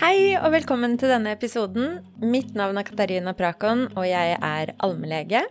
Hei 0.00 0.38
og 0.40 0.46
velkommen 0.54 0.94
til 0.96 1.10
denne 1.12 1.34
episoden. 1.36 1.98
Mitt 2.24 2.54
navn 2.56 2.78
er 2.80 2.86
Katarina 2.88 3.34
Prakon, 3.36 3.82
og 3.92 4.06
jeg 4.08 4.38
er 4.40 4.70
allmennlege. 4.80 5.42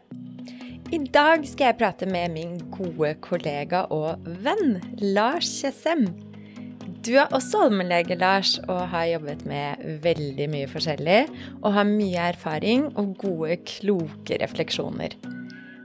I 0.89 0.97
dag 1.13 1.43
skal 1.45 1.67
jeg 1.67 1.77
prate 1.77 2.07
med 2.09 2.33
min 2.33 2.55
gode 2.73 3.11
kollega 3.21 3.83
og 3.93 4.25
venn 4.41 4.79
Lars 4.97 5.51
Kjessem. 5.59 6.07
Du 7.05 7.11
er 7.13 7.29
også 7.37 7.67
allmennlege, 7.67 8.17
Lars, 8.17 8.55
og 8.65 8.87
har 8.95 9.11
jobbet 9.11 9.43
med 9.45 9.85
veldig 10.01 10.47
mye 10.55 10.69
forskjellig. 10.71 11.19
Og 11.61 11.75
har 11.75 11.85
mye 11.85 12.31
erfaring 12.31 12.87
og 12.95 13.13
gode, 13.21 13.59
kloke 13.75 14.39
refleksjoner. 14.41 15.13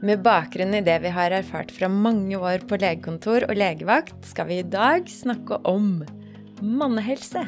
Med 0.01 0.25
bakgrunn 0.25 0.73
i 0.79 0.81
det 0.81 0.97
vi 1.05 1.13
har 1.13 1.37
erfart 1.43 1.77
fra 1.77 1.93
mange 1.93 2.41
år 2.41 2.65
på 2.65 2.81
legekontor 2.81 3.51
og 3.51 3.61
legevakt, 3.61 4.17
skal 4.25 4.49
vi 4.49 4.63
i 4.63 4.71
dag 4.79 5.05
snakke 5.13 5.61
om 5.69 6.01
mannehelse. 6.63 7.45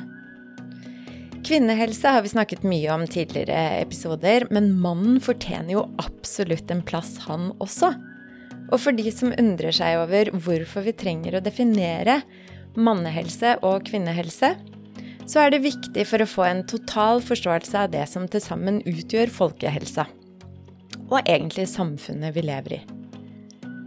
Kvinnehelse 1.43 2.09
har 2.15 2.23
vi 2.23 2.31
snakket 2.31 2.63
mye 2.63 2.93
om 2.95 3.03
tidligere 3.11 3.81
episoder, 3.83 4.47
men 4.55 4.71
mannen 4.79 5.19
fortjener 5.23 5.75
jo 5.75 5.89
absolutt 6.03 6.71
en 6.71 6.85
plass, 6.87 7.17
han 7.27 7.51
også. 7.59 7.91
Og 8.71 8.79
for 8.81 8.95
de 8.97 9.11
som 9.13 9.35
undrer 9.35 9.75
seg 9.75 9.99
over 10.01 10.31
hvorfor 10.45 10.87
vi 10.87 10.95
trenger 10.97 11.37
å 11.37 11.43
definere 11.45 12.21
mannehelse 12.79 13.57
og 13.67 13.89
kvinnehelse, 13.91 14.55
så 15.27 15.45
er 15.45 15.53
det 15.53 15.65
viktig 15.67 16.07
for 16.09 16.23
å 16.23 16.31
få 16.31 16.47
en 16.47 16.65
total 16.69 17.23
forståelse 17.25 17.85
av 17.85 17.93
det 17.93 18.07
som 18.11 18.27
til 18.31 18.43
sammen 18.43 18.81
utgjør 18.87 19.33
folkehelsa. 19.35 20.07
Og 21.11 21.21
egentlig 21.27 21.69
samfunnet 21.71 22.35
vi 22.37 22.47
lever 22.47 22.79
i. 22.79 23.02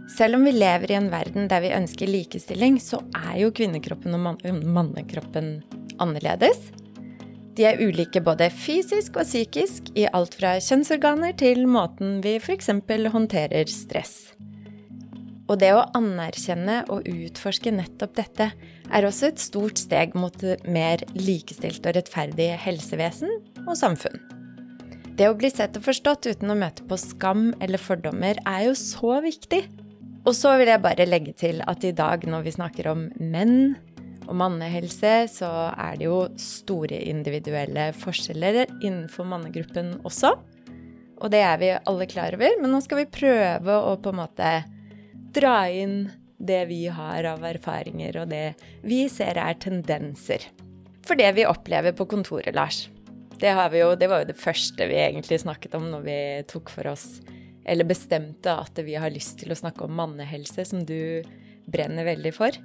Selv 0.06 0.38
om 0.38 0.44
vi 0.46 0.52
lever 0.54 0.92
i 0.92 0.96
en 0.98 1.10
verden 1.10 1.48
der 1.50 1.64
vi 1.64 1.74
ønsker 1.74 2.10
likestilling, 2.10 2.78
så 2.82 3.00
er 3.26 3.40
jo 3.42 3.52
kvinnekroppen 3.54 4.14
og 4.14 4.22
mannekroppen 4.62 5.56
annerledes. 6.02 6.70
De 7.56 7.64
er 7.64 7.80
ulike 7.80 8.20
både 8.20 8.50
fysisk 8.52 9.16
og 9.16 9.26
psykisk 9.26 9.88
i 9.96 10.04
alt 10.14 10.36
fra 10.36 10.58
kjønnsorganer 10.60 11.34
til 11.40 11.64
måten 11.66 12.20
vi 12.24 12.36
f.eks. 12.36 12.68
håndterer 13.14 13.70
stress. 13.72 14.36
Og 15.46 15.60
det 15.62 15.72
å 15.74 15.86
anerkjenne 15.94 16.82
og 16.92 17.06
utforske 17.06 17.72
nettopp 17.72 18.16
dette 18.18 18.50
er 18.92 19.06
også 19.06 19.30
et 19.30 19.42
stort 19.42 19.78
steg 19.78 20.14
mot 20.18 20.36
mer 20.66 21.02
likestilt 21.14 21.86
og 21.86 21.96
rettferdig 21.96 22.50
helsevesen 22.62 23.30
og 23.64 23.74
samfunn. 23.78 24.18
Det 25.16 25.30
å 25.30 25.36
bli 25.38 25.48
sett 25.48 25.78
og 25.78 25.86
forstått 25.86 26.28
uten 26.28 26.52
å 26.52 26.58
møte 26.58 26.84
på 26.84 26.98
skam 27.00 27.48
eller 27.64 27.80
fordommer 27.80 28.36
er 28.44 28.66
jo 28.66 28.74
så 28.76 29.16
viktig. 29.24 29.62
Og 30.26 30.34
så 30.34 30.56
vil 30.58 30.72
jeg 30.72 30.82
bare 30.82 31.06
legge 31.06 31.32
til 31.38 31.60
at 31.62 31.84
i 31.86 31.94
dag 31.94 32.24
når 32.26 32.46
vi 32.46 32.56
snakker 32.56 32.90
om 32.90 33.06
menn, 33.22 33.76
og 34.26 34.34
mannehelse, 34.40 35.12
så 35.30 35.48
er 35.70 35.98
det 35.98 36.08
jo 36.08 36.18
store 36.40 36.98
individuelle 37.06 37.92
forskjeller 37.96 38.64
innenfor 38.66 39.28
mannegruppen 39.28 39.96
også. 40.06 40.32
Og 41.16 41.32
det 41.32 41.42
er 41.46 41.60
vi 41.60 41.72
alle 41.78 42.08
klar 42.10 42.36
over, 42.36 42.58
men 42.60 42.72
nå 42.74 42.82
skal 42.84 43.04
vi 43.04 43.12
prøve 43.20 43.76
å 43.78 43.94
på 44.02 44.12
en 44.12 44.20
måte 44.20 44.50
dra 45.36 45.56
inn 45.72 46.08
det 46.36 46.66
vi 46.68 46.82
har 46.92 47.24
av 47.30 47.44
erfaringer, 47.48 48.20
og 48.22 48.34
det 48.34 48.56
vi 48.84 49.06
ser 49.12 49.38
er 49.40 49.56
tendenser. 49.62 50.42
For 51.06 51.16
det 51.16 51.30
vi 51.38 51.46
opplever 51.48 51.94
på 51.96 52.08
kontoret, 52.10 52.52
Lars, 52.56 52.86
det, 53.40 53.52
jo, 53.78 53.94
det 53.96 54.10
var 54.10 54.24
jo 54.24 54.30
det 54.32 54.40
første 54.40 54.88
vi 54.90 54.98
egentlig 55.00 55.38
snakket 55.44 55.76
om 55.78 55.88
når 55.92 56.04
vi 56.04 56.20
tok 56.50 56.72
for 56.72 56.90
oss, 56.92 57.06
eller 57.66 57.88
bestemte 57.88 58.54
at 58.54 58.78
vi 58.86 58.94
har 58.94 59.12
lyst 59.12 59.40
til 59.42 59.52
å 59.52 59.58
snakke 59.58 59.84
om 59.86 59.98
mannehelse, 59.98 60.64
som 60.68 60.86
du 60.86 61.22
brenner 61.66 62.06
veldig 62.06 62.34
for 62.34 62.56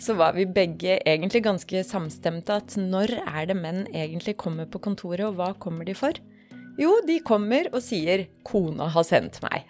så 0.00 0.16
var 0.16 0.32
vi 0.36 0.46
begge 0.48 0.96
egentlig 1.04 1.42
ganske 1.44 1.82
samstemte 1.84 2.56
at 2.62 2.76
når 2.80 3.18
er 3.20 3.50
det 3.50 3.56
menn 3.58 3.82
egentlig 3.92 4.36
kommer 4.40 4.68
på 4.70 4.80
kontoret, 4.82 5.26
og 5.28 5.36
hva 5.36 5.52
kommer 5.60 5.84
de 5.88 5.94
for? 5.96 6.16
Jo, 6.80 6.94
de 7.04 7.18
kommer 7.26 7.68
og 7.74 7.82
sier 7.84 8.26
'kona 8.46 8.88
har 8.88 9.04
sendt 9.04 9.40
meg'. 9.44 9.68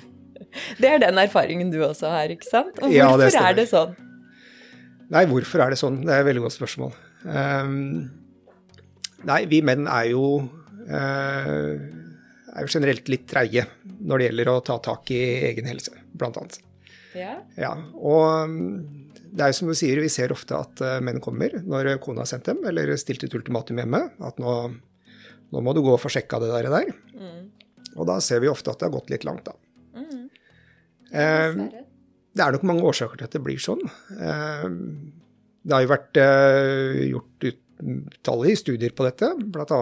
det 0.80 0.88
er 0.90 0.98
den 0.98 1.20
erfaringen 1.22 1.70
du 1.70 1.78
også 1.84 2.10
har, 2.10 2.34
ikke 2.34 2.50
sant? 2.50 2.74
Og 2.82 2.90
hvorfor 2.90 2.96
ja, 2.96 3.16
det 3.16 3.30
er 3.38 3.54
det 3.60 3.68
sånn? 3.70 3.94
Nei, 5.14 5.24
hvorfor 5.30 5.62
er 5.62 5.70
det 5.70 5.78
sånn? 5.78 6.02
Det 6.02 6.10
er 6.10 6.24
et 6.24 6.30
veldig 6.32 6.42
godt 6.48 6.56
spørsmål. 6.56 6.94
Um, 7.24 8.10
nei, 9.28 9.44
vi 9.46 9.60
menn 9.62 9.86
er 9.86 10.10
jo, 10.10 10.48
uh, 10.88 11.74
er 12.54 12.66
jo 12.66 12.74
generelt 12.76 13.08
litt 13.10 13.26
treige 13.30 13.66
når 13.84 14.20
det 14.20 14.28
gjelder 14.28 14.50
å 14.52 14.60
ta 14.66 14.78
tak 14.82 15.10
i 15.14 15.22
egen 15.50 15.68
helse, 15.68 15.94
blant 16.14 16.38
annet. 16.40 16.60
Ja. 17.14 17.34
ja 17.58 17.72
og 17.94 18.54
det 19.34 19.42
er 19.42 19.50
jo 19.50 19.58
som 19.58 19.70
du 19.70 19.74
sier, 19.78 19.98
vi 20.02 20.10
ser 20.12 20.34
ofte 20.34 20.56
at 20.58 20.82
uh, 20.84 20.98
menn 21.02 21.20
kommer 21.22 21.56
når 21.66 21.96
kona 22.02 22.22
har 22.22 22.30
sendt 22.30 22.46
dem, 22.50 22.62
eller 22.70 22.92
stilt 23.00 23.26
et 23.26 23.34
ultimatum 23.34 23.80
hjemme. 23.82 24.00
At 24.22 24.38
nå, 24.42 24.54
nå 25.50 25.62
må 25.64 25.74
du 25.74 25.82
gå 25.82 25.96
og 25.96 26.02
få 26.02 26.12
sjekka 26.14 26.38
det 26.42 26.52
der. 26.52 26.70
der. 26.70 26.92
Mm. 27.18 27.40
Og 27.98 28.06
da 28.10 28.20
ser 28.22 28.44
vi 28.44 28.50
ofte 28.50 28.70
at 28.70 28.78
det 28.78 28.88
har 28.88 28.94
gått 28.94 29.10
litt 29.10 29.26
langt, 29.26 29.50
da. 29.50 29.58
Mm. 29.98 30.22
Uh, 31.10 31.82
det 32.34 32.42
er 32.42 32.54
nok 32.54 32.66
mange 32.66 32.86
årsaker 32.86 33.18
til 33.18 33.26
at 33.26 33.34
det 33.34 33.42
blir 33.42 33.62
sånn. 33.62 33.82
Uh, 34.14 34.70
det 35.64 35.74
har 35.74 35.82
jo 35.82 35.94
vært 35.94 36.18
gjort 37.08 37.44
utallige 37.84 38.60
studier 38.62 38.94
på 38.96 39.06
dette, 39.06 39.30
bl.a. 39.38 39.80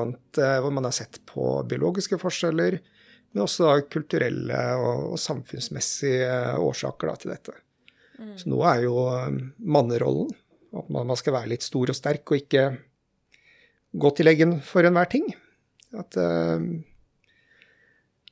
hvor 0.60 0.74
man 0.74 0.88
har 0.88 0.94
sett 0.96 1.20
på 1.28 1.54
biologiske 1.68 2.18
forskjeller, 2.20 2.78
men 3.32 3.44
også 3.44 3.74
kulturelle 3.92 4.62
og, 4.76 5.12
og 5.14 5.20
samfunnsmessige 5.20 6.32
årsaker 6.60 7.12
da, 7.12 7.18
til 7.20 7.34
dette. 7.34 7.56
Mm. 8.18 8.32
Så 8.38 8.52
nå 8.52 8.60
er 8.68 8.86
jo 8.86 8.96
um, 9.08 9.42
mannerollen 9.58 10.32
at 10.72 10.88
man 10.92 11.12
skal 11.20 11.36
være 11.36 11.52
litt 11.52 11.64
stor 11.64 11.90
og 11.92 11.96
sterk 11.96 12.30
og 12.32 12.38
ikke 12.40 12.64
gå 13.92 14.10
til 14.16 14.28
leggen 14.28 14.56
for 14.64 14.86
enhver 14.88 15.10
ting. 15.12 15.26
At 15.92 16.16
uh, 16.16 16.60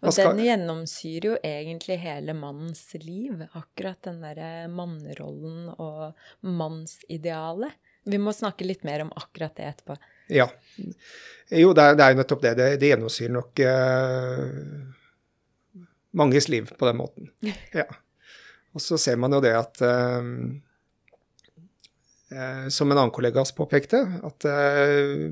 og 0.01 0.17
den 0.17 0.39
gjennomsyrer 0.47 1.27
jo 1.27 1.35
egentlig 1.45 1.99
hele 2.01 2.33
mannens 2.33 2.87
liv, 3.03 3.43
akkurat 3.53 4.01
den 4.07 4.23
derre 4.25 4.65
mannerollen 4.73 5.69
og 5.75 6.17
mannsidealet. 6.41 7.77
Vi 8.09 8.19
må 8.19 8.33
snakke 8.33 8.65
litt 8.65 8.85
mer 8.87 9.05
om 9.05 9.13
akkurat 9.17 9.57
det 9.59 9.67
etterpå. 9.69 9.97
Ja. 10.33 10.47
Jo, 11.51 11.73
det 11.75 11.83
er, 11.83 11.97
det 11.99 12.05
er 12.05 12.15
jo 12.15 12.21
nettopp 12.21 12.43
det. 12.45 12.55
Det, 12.59 12.69
det 12.81 12.91
gjennomsyrer 12.93 13.35
nok 13.35 13.63
eh, 13.67 14.49
manges 16.17 16.49
liv 16.49 16.71
på 16.79 16.87
den 16.87 17.01
måten. 17.01 17.31
Ja. 17.73 17.87
Og 18.71 18.83
så 18.83 18.95
ser 19.03 19.17
man 19.19 19.35
jo 19.35 19.41
det 19.43 19.51
at 19.59 19.81
eh, 19.83 20.29
eh, 22.31 22.69
Som 22.71 22.93
en 22.93 23.01
annen 23.01 23.15
kollega 23.15 23.43
påpekte, 23.57 24.05
at 24.23 24.47
eh, 24.47 25.27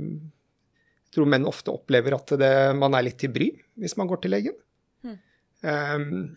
jeg 1.09 1.15
tror 1.15 1.31
menn 1.31 1.47
ofte 1.49 1.73
opplever 1.73 2.19
at 2.19 2.35
det, 2.37 2.53
man 2.77 2.97
er 2.99 3.07
litt 3.07 3.21
til 3.23 3.31
bry 3.33 3.53
hvis 3.79 3.95
man 3.97 4.11
går 4.11 4.21
til 4.21 4.35
legen. 4.35 4.57
Mm. 5.07 6.35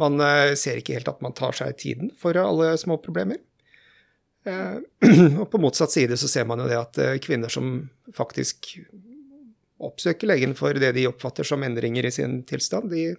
Man 0.00 0.22
ser 0.56 0.80
ikke 0.80 0.94
helt 0.96 1.10
at 1.10 1.20
man 1.22 1.34
tar 1.36 1.52
seg 1.58 1.74
tiden 1.76 2.08
for 2.16 2.38
alle 2.40 2.70
små 2.80 2.96
problemer. 3.02 3.36
Uh, 4.46 4.78
og 5.42 5.48
på 5.50 5.60
motsatt 5.62 5.94
side 5.94 6.18
så 6.20 6.30
ser 6.30 6.46
man 6.48 6.62
jo 6.62 6.68
det 6.70 6.78
at 6.78 7.00
kvinner 7.24 7.52
som 7.52 7.88
faktisk 8.14 8.76
oppsøker 9.82 10.30
legen 10.30 10.54
for 10.56 10.76
det 10.78 10.94
de 10.96 11.08
oppfatter 11.08 11.46
som 11.46 11.64
endringer 11.66 12.06
i 12.06 12.12
sin 12.14 12.40
tilstand, 12.48 12.90
de 12.92 13.16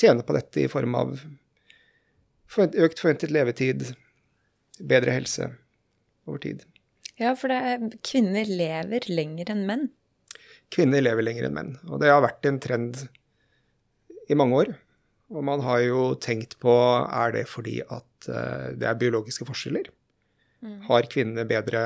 tjener 0.00 0.26
på 0.26 0.34
dette 0.36 0.64
i 0.64 0.70
form 0.70 0.96
av 0.98 1.14
økt 2.56 3.02
forventet 3.02 3.32
levetid, 3.34 3.84
bedre 4.78 5.14
helse 5.14 5.50
over 6.28 6.42
tid. 6.42 6.64
Ja, 7.18 7.34
for 7.38 7.52
er, 7.52 7.82
kvinner 8.06 8.46
lever 8.46 9.08
lenger 9.10 9.50
enn 9.52 9.64
menn. 9.68 9.88
Kvinner 10.74 11.02
lever 11.02 11.26
lenger 11.26 11.48
enn 11.48 11.56
menn. 11.56 11.72
Og 11.88 12.02
det 12.02 12.12
har 12.12 12.22
vært 12.22 12.46
en 12.46 12.60
trend 12.62 13.00
i 14.30 14.36
mange 14.38 14.62
år. 14.62 14.74
Og 15.34 15.44
man 15.44 15.62
har 15.64 15.82
jo 15.84 16.02
tenkt 16.22 16.56
på 16.62 16.72
er 17.04 17.34
det 17.34 17.44
fordi 17.50 17.80
at 17.82 18.28
uh, 18.30 18.70
det 18.78 18.86
er 18.86 19.00
biologiske 19.00 19.48
forskjeller. 19.48 19.90
Mm. 20.64 20.78
Har 20.88 21.06
kvinnene 21.10 21.46
bedre 21.48 21.82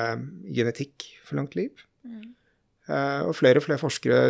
genetikk 0.48 1.08
for 1.26 1.40
langt 1.40 1.56
liv? 1.58 1.84
Mm. 2.06 2.32
Uh, 2.88 3.28
og 3.28 3.36
flere 3.38 3.60
og 3.60 3.66
flere 3.66 3.80
forskere 3.80 4.20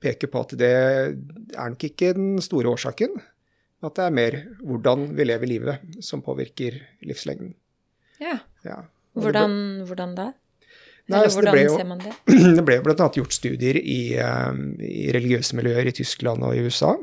peker 0.00 0.30
på 0.32 0.42
at 0.46 0.54
det 0.58 0.70
er 0.72 1.12
nok 1.74 1.84
ikke 1.90 2.14
den 2.16 2.40
store 2.44 2.72
årsaken. 2.72 3.20
At 3.84 3.96
det 3.96 4.06
er 4.06 4.16
mer 4.16 4.36
hvordan 4.60 5.10
vi 5.16 5.26
lever 5.28 5.48
livet 5.48 6.04
som 6.04 6.24
påvirker 6.24 6.76
livslengden. 7.06 7.54
Ja. 8.20 8.38
ja. 8.64 8.82
Hvordan, 9.16 9.84
hvordan, 9.88 10.12
da? 10.16 10.26
Nei, 11.10 11.22
Eller 11.22 11.32
hvordan 11.34 11.62
jo, 11.62 11.76
ser 11.78 11.88
man 11.88 12.02
det? 12.02 12.12
Det 12.58 12.64
ble 12.66 12.76
bl.a. 12.84 13.08
gjort 13.16 13.34
studier 13.34 13.80
i, 13.80 14.00
uh, 14.20 14.52
i, 14.84 15.08
religiøse 15.16 15.56
miljøer 15.58 15.90
i 15.90 15.96
Tyskland 15.96 16.44
og 16.46 16.56
i 16.56 16.64
USA. 16.66 16.94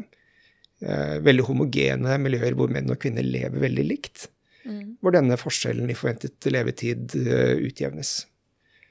Uh, 0.78 1.18
veldig 1.26 1.48
homogene 1.48 2.20
miljøer 2.22 2.58
hvor 2.58 2.72
menn 2.74 2.94
og 2.94 3.02
kvinner 3.02 3.26
lever 3.26 3.58
veldig 3.66 3.88
likt. 3.90 4.28
Mm. 4.68 4.98
Hvor 5.02 5.16
denne 5.16 5.38
forskjellen 5.40 5.90
i 5.90 5.96
forventet 5.98 6.44
levetid 6.52 7.16
uh, 7.16 7.56
utjevnes. 7.64 8.14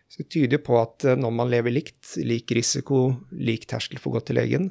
Så 0.09 0.23
det 0.23 0.31
tyder 0.33 0.63
på 0.65 0.79
at 0.81 1.05
uh, 1.05 1.17
når 1.19 1.35
man 1.37 1.53
lever 1.53 1.75
likt, 1.75 2.17
lik 2.17 2.55
risiko, 2.57 3.11
lik 3.37 3.69
terskel 3.69 4.01
for 4.01 4.15
å 4.15 4.19
gå 4.19 4.27
til 4.29 4.41
legen, 4.41 4.71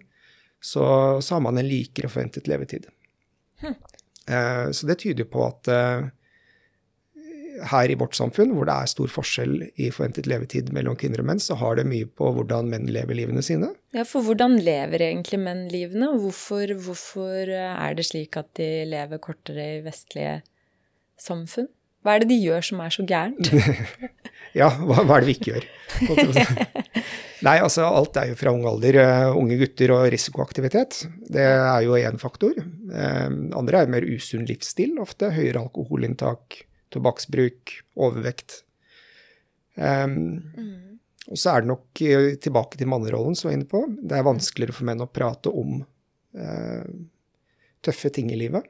så, 0.66 0.86
så 1.22 1.38
har 1.38 1.46
man 1.46 1.62
en 1.62 1.68
likere 1.68 2.10
forventet 2.10 2.50
levetid. 2.50 2.90
Hm. 3.62 3.75
Så 4.74 4.88
det 4.90 4.96
tyder 5.04 5.28
på 5.30 5.44
at 5.46 5.68
eh, 5.69 6.07
her 7.69 7.92
i 7.92 7.98
vårt 8.00 8.16
samfunn, 8.18 8.56
hvor 8.56 8.68
det 8.68 8.74
er 8.74 8.90
stor 8.90 9.12
forskjell 9.12 9.54
i 9.78 9.92
forventet 9.94 10.28
levetid 10.30 10.72
mellom 10.75 10.98
kvinner 11.00 11.22
og 11.22 11.30
menn, 11.30 11.42
så 11.44 11.57
har 11.60 11.78
det 11.78 11.86
mye 11.88 12.07
på 12.10 12.31
hvordan 12.36 12.72
menn 12.72 12.90
lever 12.92 13.19
livene 13.19 13.44
sine. 13.46 13.69
Ja, 13.96 14.04
for 14.07 14.25
hvordan 14.25 14.57
lever 14.66 15.06
egentlig 15.06 15.40
menn 15.44 15.68
livene, 15.72 16.10
og 16.16 16.25
hvorfor, 16.25 16.74
hvorfor 16.88 17.54
er 17.54 17.96
det 17.98 18.07
slik 18.10 18.38
at 18.42 18.50
de 18.60 18.69
lever 18.90 19.22
kortere 19.24 19.69
i 19.78 19.86
vestlige 19.86 20.40
samfunn? 21.21 21.69
Hva 22.06 22.13
er 22.13 22.21
det 22.21 22.35
de 22.35 22.38
gjør 22.38 22.65
som 22.67 22.81
er 22.85 22.94
så 22.94 23.03
gærent? 23.09 23.47
ja, 24.59 24.67
hva, 24.77 25.01
hva, 25.01 25.15
er 25.15 25.23
det 25.23 25.29
vi 25.31 25.33
ikke 25.39 25.56
gjør? 25.56 25.63
Nei, 27.45 27.56
altså 27.57 27.88
alt 27.88 28.19
er 28.21 28.29
jo 28.29 28.38
fra 28.38 28.53
ung 28.53 28.67
alder. 28.69 29.00
Uh, 29.01 29.38
unge 29.39 29.57
gutter 29.57 29.94
og 29.95 30.06
risikoaktivitet. 30.13 31.00
Det 31.33 31.41
er 31.41 31.79
jo 31.81 31.97
én 31.97 32.21
faktor. 32.21 32.53
Uh, 32.91 33.29
andre 33.57 33.81
er 33.81 33.89
mer 33.91 34.06
usunn 34.06 34.45
livsstil 34.45 35.00
ofte. 35.01 35.31
Høyere 35.33 35.63
alkoholinntak, 35.65 36.59
tobakksbruk, 36.94 37.73
overvekt. 37.97 38.61
Um, 39.73 40.45
mm. 40.45 40.77
Og 41.33 41.41
så 41.41 41.56
er 41.56 41.65
det 41.65 41.71
nok 41.73 42.06
uh, 42.06 42.29
tilbake 42.45 42.77
til 42.77 42.94
mannerollen, 42.94 43.33
som 43.33 43.50
jeg 43.50 43.56
var 43.56 43.59
inne 43.63 43.71
på. 43.73 43.83
Det 43.97 44.19
er 44.19 44.29
vanskeligere 44.29 44.77
for 44.77 44.91
menn 44.91 45.01
å 45.01 45.09
prate 45.09 45.50
om 45.50 45.81
tøffe 47.85 48.09
ting 48.11 48.27
i 48.33 48.35
livet. 48.35 48.65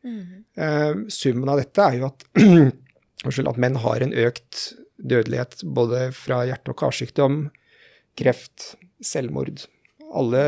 Mm. 0.00 1.04
summen 1.12 1.50
av 1.52 1.58
dette 1.60 1.84
er 1.84 1.98
jo 1.98 2.06
at, 2.08 2.22
at 3.50 3.58
menn 3.60 3.74
har 3.82 4.00
en 4.00 4.14
økt 4.16 4.62
dødelighet 4.96 5.62
både 5.64 6.10
fra 6.16 6.42
hjerte- 6.48 6.72
og 6.72 6.78
karsykdom, 6.80 7.40
kreft, 8.18 8.74
selvmord. 9.04 9.64
Alle 10.10 10.42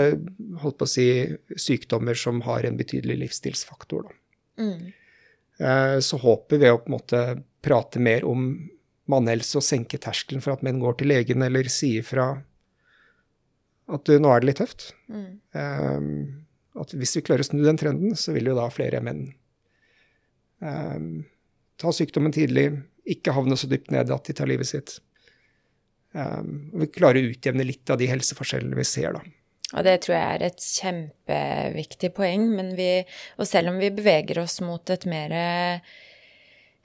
holdt 0.62 0.78
på 0.80 0.88
å 0.88 0.90
si, 0.90 1.06
sykdommer 1.56 2.18
som 2.18 2.42
har 2.46 2.66
en 2.66 2.78
betydelig 2.80 3.18
livsstilsfaktor. 3.26 4.10
Mm. 4.60 4.92
Uh, 5.60 5.98
så 6.02 6.18
håper 6.20 6.58
vi 6.58 6.70
å 6.70 6.80
på 6.80 6.90
en 6.90 6.96
måte 6.96 7.22
prate 7.62 8.00
mer 8.02 8.26
om 8.26 8.54
mannhelse 9.12 9.58
og 9.58 9.66
senke 9.66 10.00
terskelen 10.00 10.42
for 10.42 10.56
at 10.56 10.64
menn 10.64 10.80
går 10.82 10.98
til 10.98 11.12
legen 11.12 11.44
eller 11.44 11.68
sier 11.70 12.04
fra 12.06 12.32
at 13.92 14.08
nå 14.08 14.30
er 14.30 14.42
det 14.42 14.48
litt 14.48 14.60
tøft. 14.62 14.92
Mm. 15.10 15.30
Um, 15.52 16.10
at 16.80 16.94
hvis 16.96 17.16
vi 17.18 17.24
klarer 17.26 17.44
å 17.44 17.48
snu 17.50 17.60
den 17.64 17.78
trenden, 17.78 18.16
så 18.16 18.32
vil 18.32 18.48
jo 18.48 18.56
da 18.56 18.68
flere 18.72 19.02
menn 19.04 19.26
ta 20.62 21.92
sykdommen 21.94 22.34
tidlig, 22.34 22.68
ikke 23.08 23.34
havne 23.34 23.58
så 23.58 23.66
dypt 23.70 23.90
ned 23.90 24.12
at 24.14 24.28
de 24.28 24.36
tar 24.38 24.50
livet 24.50 24.70
sitt. 24.70 24.98
og 26.14 26.82
vi 26.84 26.90
klarer 26.92 27.22
å 27.22 27.32
utjevne 27.32 27.66
litt 27.66 27.90
av 27.90 27.98
de 27.98 28.10
helseforskjellene 28.10 28.78
vi 28.78 28.86
ser, 28.86 29.16
da. 29.16 29.22
Og 29.72 29.86
det 29.86 29.94
tror 30.04 30.16
jeg 30.18 30.36
er 30.36 30.42
et 30.46 30.64
kjempeviktig 30.66 32.12
poeng. 32.16 32.44
Men 32.52 32.74
vi, 32.76 32.90
og 33.40 33.48
selv 33.48 33.72
om 33.72 33.78
vi 33.80 33.92
beveger 33.94 34.42
oss 34.42 34.60
mot 34.64 34.92
et 34.92 35.06
mer 35.08 35.32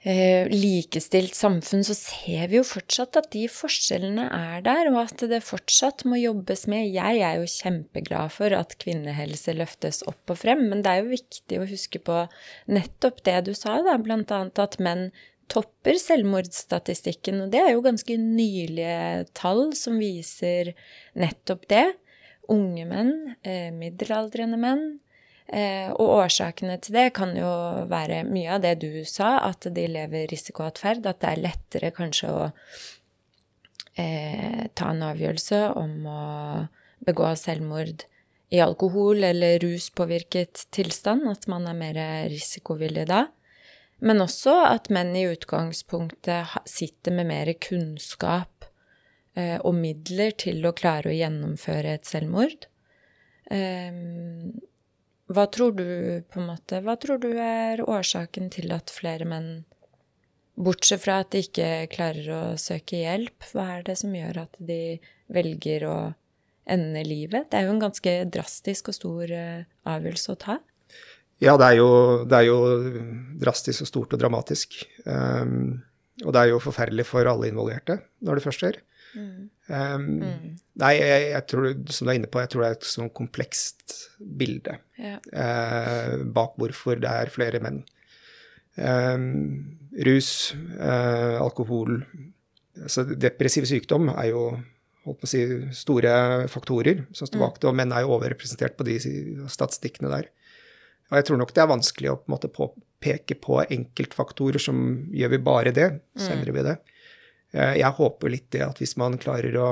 likestilt 0.04 1.34
samfunn, 1.34 1.82
så 1.82 1.94
ser 1.98 2.46
vi 2.52 2.60
jo 2.60 2.66
fortsatt 2.66 3.16
at 3.18 3.32
de 3.32 3.48
forskjellene 3.50 4.28
er 4.30 4.62
der, 4.62 4.92
og 4.92 5.00
at 5.02 5.24
det 5.26 5.40
fortsatt 5.42 6.04
må 6.06 6.20
jobbes 6.20 6.68
med. 6.70 6.86
Jeg 6.94 7.18
er 7.26 7.40
jo 7.40 7.48
kjempeglad 7.50 8.30
for 8.30 8.54
at 8.54 8.76
kvinnehelse 8.78 9.56
løftes 9.58 10.04
opp 10.06 10.30
og 10.30 10.38
frem, 10.38 10.68
men 10.70 10.84
det 10.84 10.92
er 10.92 11.02
jo 11.02 11.16
viktig 11.16 11.58
å 11.58 11.66
huske 11.66 11.98
på 11.98 12.20
nettopp 12.70 13.24
det 13.26 13.40
du 13.50 13.52
sa, 13.58 13.80
da, 13.82 13.98
blant 13.98 14.30
annet 14.30 14.62
at 14.62 14.78
menn 14.78 15.08
topper 15.50 15.96
selvmordsstatistikken, 15.98 17.42
og 17.42 17.52
det 17.52 17.64
er 17.64 17.72
jo 17.72 17.84
ganske 17.84 18.18
nylige 18.20 19.26
tall 19.36 19.72
som 19.76 19.98
viser 19.98 20.74
nettopp 21.18 21.66
det. 21.72 21.86
Unge 22.52 22.84
menn, 22.88 23.12
eh, 23.42 23.72
middelaldrende 23.74 24.60
menn. 24.60 24.86
Eh, 25.48 25.88
og 25.96 26.10
årsakene 26.26 26.76
til 26.84 26.98
det 26.98 27.06
kan 27.16 27.32
jo 27.36 27.48
være 27.88 28.20
mye 28.28 28.58
av 28.58 28.64
det 28.66 28.74
du 28.82 28.90
sa, 29.08 29.38
at 29.46 29.64
de 29.72 29.86
lever 29.88 30.28
risikoatferd, 30.28 31.06
at 31.08 31.22
det 31.22 31.30
er 31.30 31.44
lettere 31.46 31.92
kanskje 31.96 32.34
å 32.34 32.42
eh, 33.96 34.68
ta 34.76 34.90
en 34.92 35.06
avgjørelse 35.08 35.62
om 35.72 35.94
å 36.04 36.20
begå 37.08 37.32
selvmord 37.40 38.04
i 38.52 38.60
alkohol- 38.60 39.24
eller 39.24 39.58
ruspåvirket 39.64 40.66
tilstand, 40.74 41.24
at 41.28 41.48
man 41.48 41.66
er 41.68 41.76
mer 41.76 41.98
risikovillig 42.28 43.08
da. 43.08 43.26
Men 44.04 44.22
også 44.22 44.54
at 44.68 44.92
menn 44.94 45.16
i 45.16 45.26
utgangspunktet 45.32 46.60
sitter 46.68 47.14
med 47.16 47.32
mer 47.32 47.50
kunnskap 47.56 48.68
eh, 49.34 49.56
og 49.58 49.74
midler 49.80 50.36
til 50.38 50.60
å 50.68 50.76
klare 50.76 51.10
å 51.10 51.16
gjennomføre 51.16 51.96
et 51.98 52.08
selvmord. 52.08 52.68
Eh, 53.50 53.96
hva 55.28 55.44
tror 55.52 55.74
du 55.76 55.88
på 56.30 56.40
en 56.40 56.48
måte, 56.48 56.80
hva 56.84 56.96
tror 57.00 57.20
du 57.20 57.30
er 57.36 57.82
årsaken 57.84 58.48
til 58.54 58.72
at 58.74 58.92
flere 58.92 59.28
menn 59.28 59.50
Bortsett 60.58 61.04
fra 61.04 61.20
at 61.22 61.30
de 61.30 61.44
ikke 61.44 61.86
klarer 61.92 62.28
å 62.34 62.40
søke 62.58 62.98
hjelp, 62.98 63.44
hva 63.52 63.66
er 63.76 63.84
det 63.86 63.94
som 64.00 64.14
gjør 64.16 64.40
at 64.42 64.56
de 64.58 64.98
velger 65.30 65.84
å 65.86 65.98
ende 66.66 67.04
livet? 67.06 67.46
Det 67.46 67.60
er 67.60 67.68
jo 67.68 67.76
en 67.76 67.84
ganske 67.84 68.14
drastisk 68.34 68.90
og 68.90 68.96
stor 68.96 69.30
eh, 69.30 69.68
avgjørelse 69.86 70.34
å 70.34 70.40
ta. 70.42 70.56
Ja, 71.38 71.54
det 71.54 71.68
er, 71.68 71.76
jo, 71.78 71.90
det 72.26 72.40
er, 72.40 72.48
jo, 72.48 72.58
drastisk 73.38 73.84
og 73.84 73.90
stort 73.92 74.16
og 74.16 74.22
dramatisk. 74.24 74.80
Um, 75.06 75.78
og 76.24 76.34
det 76.34 76.40
er 76.40 76.50
jo 76.50 76.62
forferdelig 76.62 77.06
for 77.06 77.30
alle 77.30 77.52
involverte 77.52 78.00
når 78.26 78.40
det 78.40 78.46
først 78.48 78.64
skjer. 78.64 78.80
Mm. 79.18 79.50
Um, 79.66 80.06
mm. 80.22 80.48
Nei, 80.80 80.92
jeg, 81.00 81.26
jeg, 81.32 81.44
tror, 81.50 81.68
som 81.90 82.06
du 82.06 82.12
er 82.12 82.18
inne 82.20 82.30
på, 82.30 82.40
jeg 82.42 82.52
tror 82.52 82.64
det 82.64 82.70
er 82.70 82.78
et 82.78 82.88
sånn 82.88 83.10
komplekst 83.16 83.96
bilde 84.38 84.78
ja. 85.00 85.18
uh, 85.34 86.14
bak 86.34 86.54
hvorfor 86.60 87.02
det 87.02 87.10
er 87.24 87.34
flere 87.34 87.60
menn. 87.64 87.82
Um, 88.78 89.26
rus, 90.06 90.54
uh, 90.78 91.40
alkohol 91.42 91.96
altså 92.78 93.02
Depressiv 93.10 93.66
sykdom 93.66 94.12
er 94.12 94.28
jo 94.30 94.42
holdt 95.08 95.22
på 95.22 95.26
å 95.26 95.30
si, 95.30 95.40
store 95.74 96.12
faktorer 96.52 97.02
som 97.16 97.26
står 97.26 97.40
bak 97.40 97.56
mm. 97.56 97.60
det, 97.60 97.70
og 97.70 97.78
menn 97.80 97.94
er 97.94 98.04
jo 98.04 98.12
overrepresentert 98.18 98.76
på 98.78 98.86
de 98.86 98.98
statistikkene 99.50 100.12
der. 100.12 100.28
Og 101.08 101.16
jeg 101.18 101.28
tror 101.28 101.40
nok 101.40 101.54
det 101.56 101.64
er 101.64 101.70
vanskelig 101.70 102.12
å 102.12 102.18
på 102.20 102.28
en 102.28 102.34
måte 102.34 102.52
påpeke 102.52 103.38
på 103.40 103.62
enkeltfaktorer 103.64 104.62
som 104.62 104.82
gjør 105.14 105.34
vi 105.34 105.42
bare 105.48 105.72
det, 105.74 105.88
så 106.20 106.34
endrer 106.34 106.54
vi 106.54 106.66
det. 106.66 106.76
Eh, 107.54 107.78
jeg 107.80 107.96
håper 107.98 108.32
litt 108.32 108.48
det 108.54 108.64
at 108.66 108.80
hvis 108.82 108.96
man 109.00 109.18
klarer 109.20 109.56
å, 109.60 109.68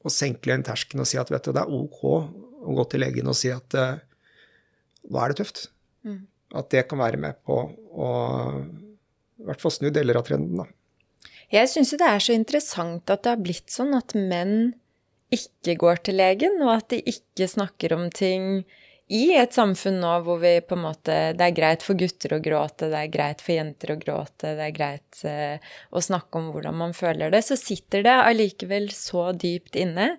å 0.00 0.12
senke 0.12 0.52
en 0.54 0.64
tersken 0.66 1.04
og 1.04 1.08
si 1.10 1.20
at 1.20 1.32
vet 1.32 1.48
du, 1.48 1.54
det 1.56 1.64
er 1.64 1.74
ok 1.78 2.02
å 2.08 2.76
gå 2.78 2.88
til 2.90 3.04
legen 3.04 3.30
og 3.30 3.36
si 3.38 3.52
at 3.54 3.76
uh, 3.78 4.00
nå 5.08 5.20
er 5.22 5.32
det 5.32 5.38
tøft. 5.40 5.68
Mm. 6.04 6.24
At 6.58 6.70
det 6.74 6.86
kan 6.90 7.00
være 7.00 7.20
med 7.20 7.38
på 7.46 7.60
å 7.68 8.08
i 9.38 9.46
hvert 9.46 9.62
fall 9.62 9.72
snu 9.72 9.88
deler 9.94 10.18
av 10.18 10.26
trenden, 10.26 10.64
da. 10.64 10.66
Jeg 11.48 11.70
syns 11.70 11.94
jo 11.94 11.98
det 12.00 12.08
er 12.10 12.20
så 12.20 12.34
interessant 12.36 13.08
at 13.08 13.22
det 13.24 13.32
har 13.32 13.40
blitt 13.40 13.72
sånn 13.72 13.94
at 13.96 14.12
menn 14.18 14.74
ikke 15.32 15.76
går 15.80 16.02
til 16.08 16.18
legen, 16.20 16.58
og 16.64 16.72
at 16.74 16.90
de 16.92 16.98
ikke 17.08 17.48
snakker 17.48 17.94
om 17.96 18.08
ting 18.12 18.64
i 19.08 19.32
et 19.40 19.54
samfunn 19.56 19.98
nå 20.02 20.10
hvor 20.26 20.40
vi 20.42 20.58
på 20.60 20.76
en 20.76 20.84
måte 20.84 21.16
Det 21.36 21.46
er 21.46 21.56
greit 21.56 21.84
for 21.84 21.96
gutter 21.98 22.34
å 22.36 22.40
gråte, 22.44 22.90
det 22.92 23.00
er 23.00 23.12
greit 23.12 23.42
for 23.44 23.56
jenter 23.56 23.94
å 23.94 23.98
gråte, 24.00 24.52
det 24.58 24.66
er 24.66 24.76
greit 24.76 25.22
eh, 25.28 25.72
å 25.88 26.02
snakke 26.04 26.40
om 26.40 26.50
hvordan 26.52 26.76
man 26.76 26.92
føler 26.96 27.32
det, 27.32 27.40
så 27.46 27.56
sitter 27.56 28.04
det 28.04 28.16
allikevel 28.20 28.90
så 28.92 29.30
dypt 29.32 29.78
inne. 29.80 30.10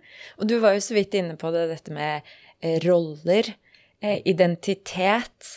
Og 0.41 0.49
du 0.49 0.57
var 0.63 0.73
jo 0.75 0.85
så 0.87 0.97
vidt 0.97 1.17
inne 1.19 1.37
på 1.37 1.53
det, 1.53 1.67
dette 1.69 1.93
med 1.93 2.25
eh, 2.65 2.79
roller, 2.87 3.51
eh, 4.01 4.23
identitet. 4.25 5.51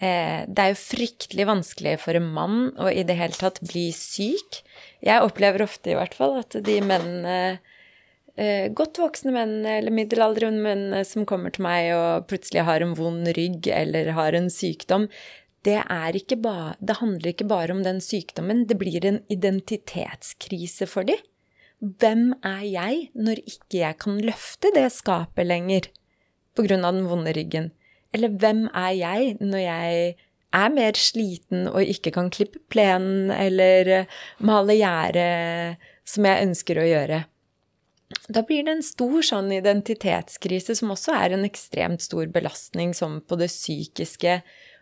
Eh, 0.00 0.48
det 0.48 0.64
er 0.64 0.72
jo 0.72 0.80
fryktelig 0.80 1.48
vanskelig 1.50 1.98
for 2.00 2.16
en 2.16 2.30
mann 2.32 2.60
å 2.80 2.88
i 2.88 3.04
det 3.04 3.18
hele 3.20 3.36
tatt 3.36 3.60
bli 3.60 3.90
syk. 3.92 4.62
Jeg 5.04 5.26
opplever 5.26 5.66
ofte 5.66 5.92
i 5.92 5.98
hvert 5.98 6.16
fall 6.16 6.38
at 6.40 6.56
de 6.64 6.80
mennene 6.80 7.60
godt 8.72 8.96
voksne 9.02 9.34
menn 9.34 9.66
eller 9.68 9.92
middelaldrende 9.92 10.62
menn 10.64 10.94
eh, 10.96 11.06
som 11.06 11.26
kommer 11.28 11.52
til 11.52 11.66
meg 11.66 11.90
og 11.96 12.28
plutselig 12.30 12.64
har 12.68 12.84
en 12.84 12.94
vond 12.96 13.28
rygg 13.36 13.68
eller 13.74 14.12
har 14.16 14.36
en 14.38 14.48
sykdom, 14.52 15.08
det, 15.66 15.76
ba, 16.40 16.72
det 16.80 16.96
handler 17.02 17.34
ikke 17.34 17.44
bare 17.44 17.74
om 17.74 17.82
den 17.84 18.00
sykdommen, 18.00 18.64
det 18.66 18.78
blir 18.80 19.04
en 19.04 19.20
identitetskrise 19.28 20.88
for 20.88 21.04
dem. 21.04 21.20
Hvem 21.80 22.32
er 22.44 22.64
jeg 22.64 22.96
når 23.16 23.42
ikke 23.44 23.82
jeg 23.82 23.98
kan 24.00 24.18
løfte 24.24 24.72
det 24.72 24.88
skapet 24.92 25.48
lenger 25.48 25.88
på 26.56 26.64
grunn 26.64 26.84
av 26.84 26.96
den 26.96 27.08
vonde 27.08 27.32
ryggen? 27.36 27.70
Eller 28.12 28.32
hvem 28.32 28.66
er 28.72 28.94
jeg 28.96 29.36
når 29.40 29.62
jeg 29.64 30.14
er 30.56 30.72
mer 30.74 30.98
sliten 30.98 31.68
og 31.70 31.84
ikke 31.84 32.12
kan 32.16 32.30
klippe 32.32 32.60
plenen 32.72 33.30
eller 33.32 33.92
eh, 34.00 34.16
male 34.44 34.76
gjerdet 34.80 35.92
som 36.08 36.26
jeg 36.26 36.48
ønsker 36.48 36.80
å 36.80 36.88
gjøre? 36.88 37.20
Da 38.28 38.42
blir 38.46 38.64
det 38.66 38.76
en 38.76 38.84
stor 38.84 39.22
sånn 39.26 39.50
identitetskrise, 39.54 40.74
som 40.78 40.92
også 40.94 41.14
er 41.16 41.34
en 41.34 41.46
ekstremt 41.46 42.02
stor 42.02 42.30
belastning 42.32 42.94
som 42.96 43.20
på 43.22 43.38
det 43.40 43.50
psykiske 43.52 44.40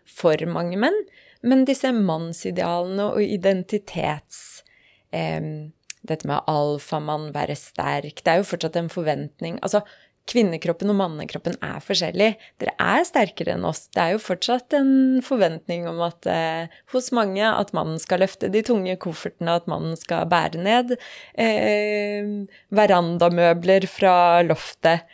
for 0.09 0.45
mange 0.49 0.79
menn. 0.81 0.97
Men 1.45 1.65
disse 1.69 1.91
mannsidealene 1.95 3.11
og 3.13 3.23
identitets... 3.25 4.63
Eh, 5.11 5.69
dette 6.07 6.27
med 6.29 6.45
alfamann, 6.47 7.33
være 7.35 7.57
sterk 7.59 8.21
Det 8.23 8.31
er 8.31 8.37
jo 8.39 8.45
fortsatt 8.47 8.77
en 8.79 8.87
forventning 8.87 9.57
Altså, 9.65 9.81
kvinnekroppen 10.29 10.91
og 10.93 10.97
mannekroppen 10.99 11.57
er 11.65 11.81
forskjellig. 11.83 12.29
Dere 12.61 12.75
er 12.83 13.05
sterkere 13.07 13.55
enn 13.55 13.67
oss. 13.67 13.87
Det 13.93 14.03
er 14.03 14.13
jo 14.15 14.21
fortsatt 14.23 14.75
en 14.77 14.91
forventning 15.25 15.87
om 15.89 16.01
at 16.05 16.27
eh, 16.29 16.79
hos 16.93 17.09
mange 17.15 17.45
at 17.47 17.73
mannen 17.75 17.99
skal 18.01 18.23
løfte 18.23 18.51
de 18.53 18.63
tunge 18.65 18.95
koffertene, 19.01 19.57
at 19.57 19.69
mannen 19.71 19.97
skal 19.99 20.29
bære 20.29 20.61
ned 20.61 20.95
eh, 21.33 22.29
verandamøbler 22.75 23.89
fra 23.89 24.15
loftet. 24.45 25.07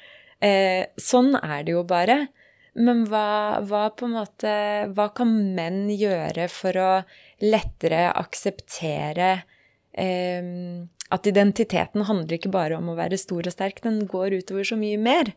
Eh, 0.43 0.84
sånn 1.00 1.36
er 1.39 1.63
det 1.65 1.77
jo 1.77 1.86
bare. 1.88 2.25
Men 2.75 3.05
hva, 3.07 3.62
hva, 3.63 3.86
måte 4.12 4.51
Hva 4.91 5.05
kan 5.15 5.29
menn 5.55 5.86
gjøre 5.95 6.50
for 6.51 6.75
å 6.75 6.89
lettere 7.39 8.10
akseptere 8.19 9.29
eh, 9.95 10.84
at 11.13 11.27
identiteten 11.29 12.05
handler 12.07 12.38
ikke 12.38 12.53
bare 12.53 12.77
om 12.79 12.89
å 12.89 12.97
være 12.97 13.19
stor 13.21 13.45
og 13.45 13.53
sterk, 13.53 13.81
den 13.83 14.05
går 14.09 14.39
utover 14.39 14.65
så 14.65 14.77
mye 14.79 14.97
mer? 15.01 15.33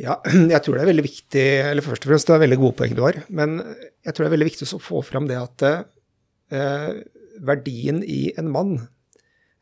Ja, 0.00 0.18
jeg 0.54 0.60
tror 0.64 0.76
det 0.76 0.84
er 0.84 0.90
veldig 0.90 1.06
viktig 1.06 1.44
Eller 1.70 1.84
først 1.86 2.04
og 2.04 2.10
fremst, 2.10 2.26
det 2.26 2.34
er 2.34 2.44
veldig 2.44 2.60
gode 2.60 2.78
poeng 2.80 2.94
du 2.96 3.04
har. 3.06 3.20
Men 3.30 3.60
jeg 3.62 4.12
tror 4.12 4.24
det 4.24 4.30
er 4.30 4.36
veldig 4.36 4.50
viktig 4.50 4.68
å 4.74 4.82
få 4.82 5.02
fram 5.06 5.28
det 5.30 5.38
at 5.38 5.66
eh, 5.68 6.90
verdien 7.44 8.02
i 8.02 8.26
en 8.38 8.50
mann 8.52 8.76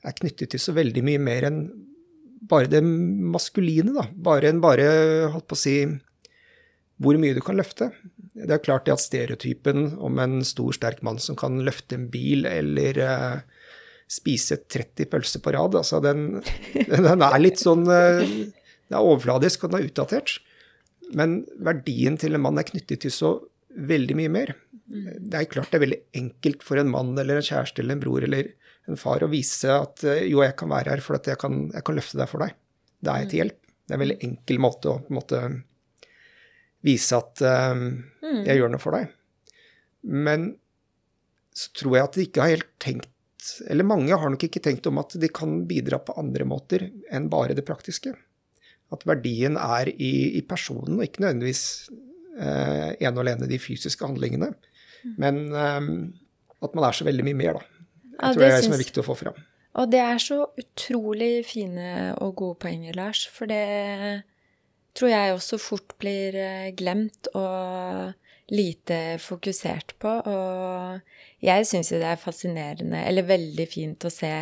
er 0.02 0.16
knyttet 0.18 0.50
til 0.52 0.62
så 0.62 0.74
veldig 0.74 1.04
mye 1.06 1.20
mer 1.22 1.46
enn 1.46 1.64
bare 2.50 2.66
det 2.66 2.80
maskuline, 2.82 3.92
da. 3.94 4.08
Bare 4.10 4.50
enn 4.50 4.62
bare, 4.62 4.86
holdt 5.30 5.46
på 5.46 5.54
å 5.54 5.60
si, 5.60 5.76
hvor 7.02 7.18
mye 7.20 7.36
du 7.36 7.42
kan 7.44 7.58
løfte. 7.58 7.92
Det 8.34 8.50
er 8.50 8.64
klart 8.64 8.88
det 8.88 8.96
at 8.96 9.04
stereotypen 9.04 9.92
om 10.02 10.18
en 10.22 10.40
stor, 10.46 10.72
sterk 10.74 11.04
mann 11.06 11.20
som 11.22 11.38
kan 11.38 11.60
løfte 11.62 11.94
en 11.98 12.08
bil 12.10 12.48
eller 12.48 12.98
uh, 12.98 13.61
spise 14.12 14.58
30 14.60 15.08
pølser 15.12 15.42
på 15.42 15.54
rad, 15.54 15.76
altså 15.78 16.00
den, 16.04 16.42
den 16.74 17.24
er 17.24 17.38
litt 17.40 17.62
sånn 17.62 17.86
uh, 17.88 18.20
Den 18.20 18.98
er 18.98 19.06
overfladisk, 19.06 19.64
og 19.64 19.72
den 19.72 19.80
er 19.80 19.88
utdatert. 19.88 20.36
Men 21.16 21.42
verdien 21.64 22.18
til 22.20 22.36
en 22.36 22.44
mann 22.44 22.60
er 22.60 22.68
knyttet 22.68 23.04
til 23.04 23.14
så 23.14 23.32
veldig 23.72 24.16
mye 24.18 24.32
mer. 24.32 24.54
Det 24.92 25.38
er 25.38 25.48
klart 25.48 25.72
det 25.72 25.78
er 25.78 25.86
veldig 25.86 26.00
enkelt 26.18 26.64
for 26.66 26.80
en 26.80 26.90
mann 26.92 27.14
eller 27.16 27.40
en 27.40 27.46
kjæreste 27.46 27.80
eller 27.80 27.96
en 27.96 28.02
bror 28.02 28.26
eller 28.26 28.50
en 28.90 28.98
far 29.00 29.24
å 29.24 29.30
vise 29.32 29.70
at 29.72 30.04
uh, 30.04 30.20
jo, 30.26 30.42
jeg 30.44 30.56
kan 30.60 30.72
være 30.72 30.96
her 30.96 31.04
for 31.04 31.16
at 31.16 31.30
jeg 31.30 31.40
kan, 31.40 31.66
jeg 31.72 31.86
kan 31.86 31.96
løfte 31.96 32.20
deg 32.20 32.30
for 32.30 32.44
deg. 32.44 32.56
Da 33.02 33.14
er 33.14 33.24
jeg 33.24 33.32
til 33.32 33.42
hjelp. 33.42 33.60
Det 33.82 33.94
er 33.94 33.98
en 33.98 34.04
veldig 34.04 34.22
enkel 34.28 34.60
måte 34.62 34.90
å 34.90 34.98
på 35.02 35.12
en 35.12 35.18
måte 35.18 35.42
vise 36.82 37.18
at 37.18 37.42
um, 37.46 37.86
jeg 38.42 38.58
gjør 38.58 38.72
noe 38.74 38.82
for 38.82 38.98
deg. 38.98 39.12
Men 40.02 40.50
så 41.54 41.70
tror 41.76 41.96
jeg 41.96 42.08
at 42.08 42.16
de 42.16 42.26
ikke 42.26 42.42
har 42.42 42.54
helt 42.56 42.70
tenkt 42.82 43.11
Eller 43.70 43.86
mange 43.86 44.16
har 44.18 44.32
nok 44.32 44.44
ikke 44.46 44.62
tenkt 44.64 44.86
om 44.90 45.00
at 45.02 45.16
de 45.20 45.30
kan 45.32 45.62
bidra 45.68 46.00
på 46.02 46.16
andre 46.20 46.46
måter 46.48 46.88
enn 47.12 47.28
bare 47.32 47.56
det 47.58 47.66
praktiske. 47.68 48.14
At 48.92 49.06
verdien 49.08 49.56
er 49.56 49.90
i, 49.92 50.38
i 50.38 50.42
personen, 50.44 50.98
og 50.98 51.06
ikke 51.06 51.24
nødvendigvis 51.24 51.62
eh, 52.38 52.90
ene 52.98 53.14
og 53.14 53.22
alene 53.24 53.48
de 53.50 53.60
fysiske 53.62 54.04
handlingene. 54.04 54.52
Mm. 55.02 55.14
Men 55.22 55.40
eh, 55.52 55.88
at 56.62 56.76
man 56.76 56.88
er 56.88 56.98
så 56.98 57.06
veldig 57.08 57.26
mye 57.30 57.38
mer, 57.38 57.58
da. 57.58 57.86
Jeg 58.12 58.18
ja, 58.18 58.28
tror 58.28 58.42
det 58.42 58.50
er 58.50 58.54
det 58.54 58.66
som 58.66 58.76
er 58.76 58.84
viktig 58.84 59.02
å 59.02 59.06
få 59.06 59.18
fram. 59.18 59.40
Og 59.80 59.88
det 59.88 60.02
er 60.04 60.18
så 60.20 60.42
utrolig 60.60 61.32
fine 61.48 62.12
og 62.20 62.34
gode 62.42 62.58
poenger, 62.60 62.96
Lars. 62.98 63.24
For 63.32 63.48
det 63.48 63.62
tror 64.92 65.12
jeg 65.12 65.36
også 65.36 65.58
fort 65.60 65.94
blir 66.02 66.36
eh, 66.36 66.72
glemt 66.76 67.30
og 67.32 68.12
lite 68.52 68.98
fokusert 69.22 69.94
på. 70.02 70.12
Og 70.28 71.44
jeg 71.44 71.68
syns 71.68 71.92
jo 71.92 72.00
det 72.02 72.10
er 72.12 72.20
fascinerende, 72.20 73.00
eller 73.08 73.28
veldig 73.28 73.68
fint, 73.70 74.04
å 74.04 74.12
se 74.12 74.32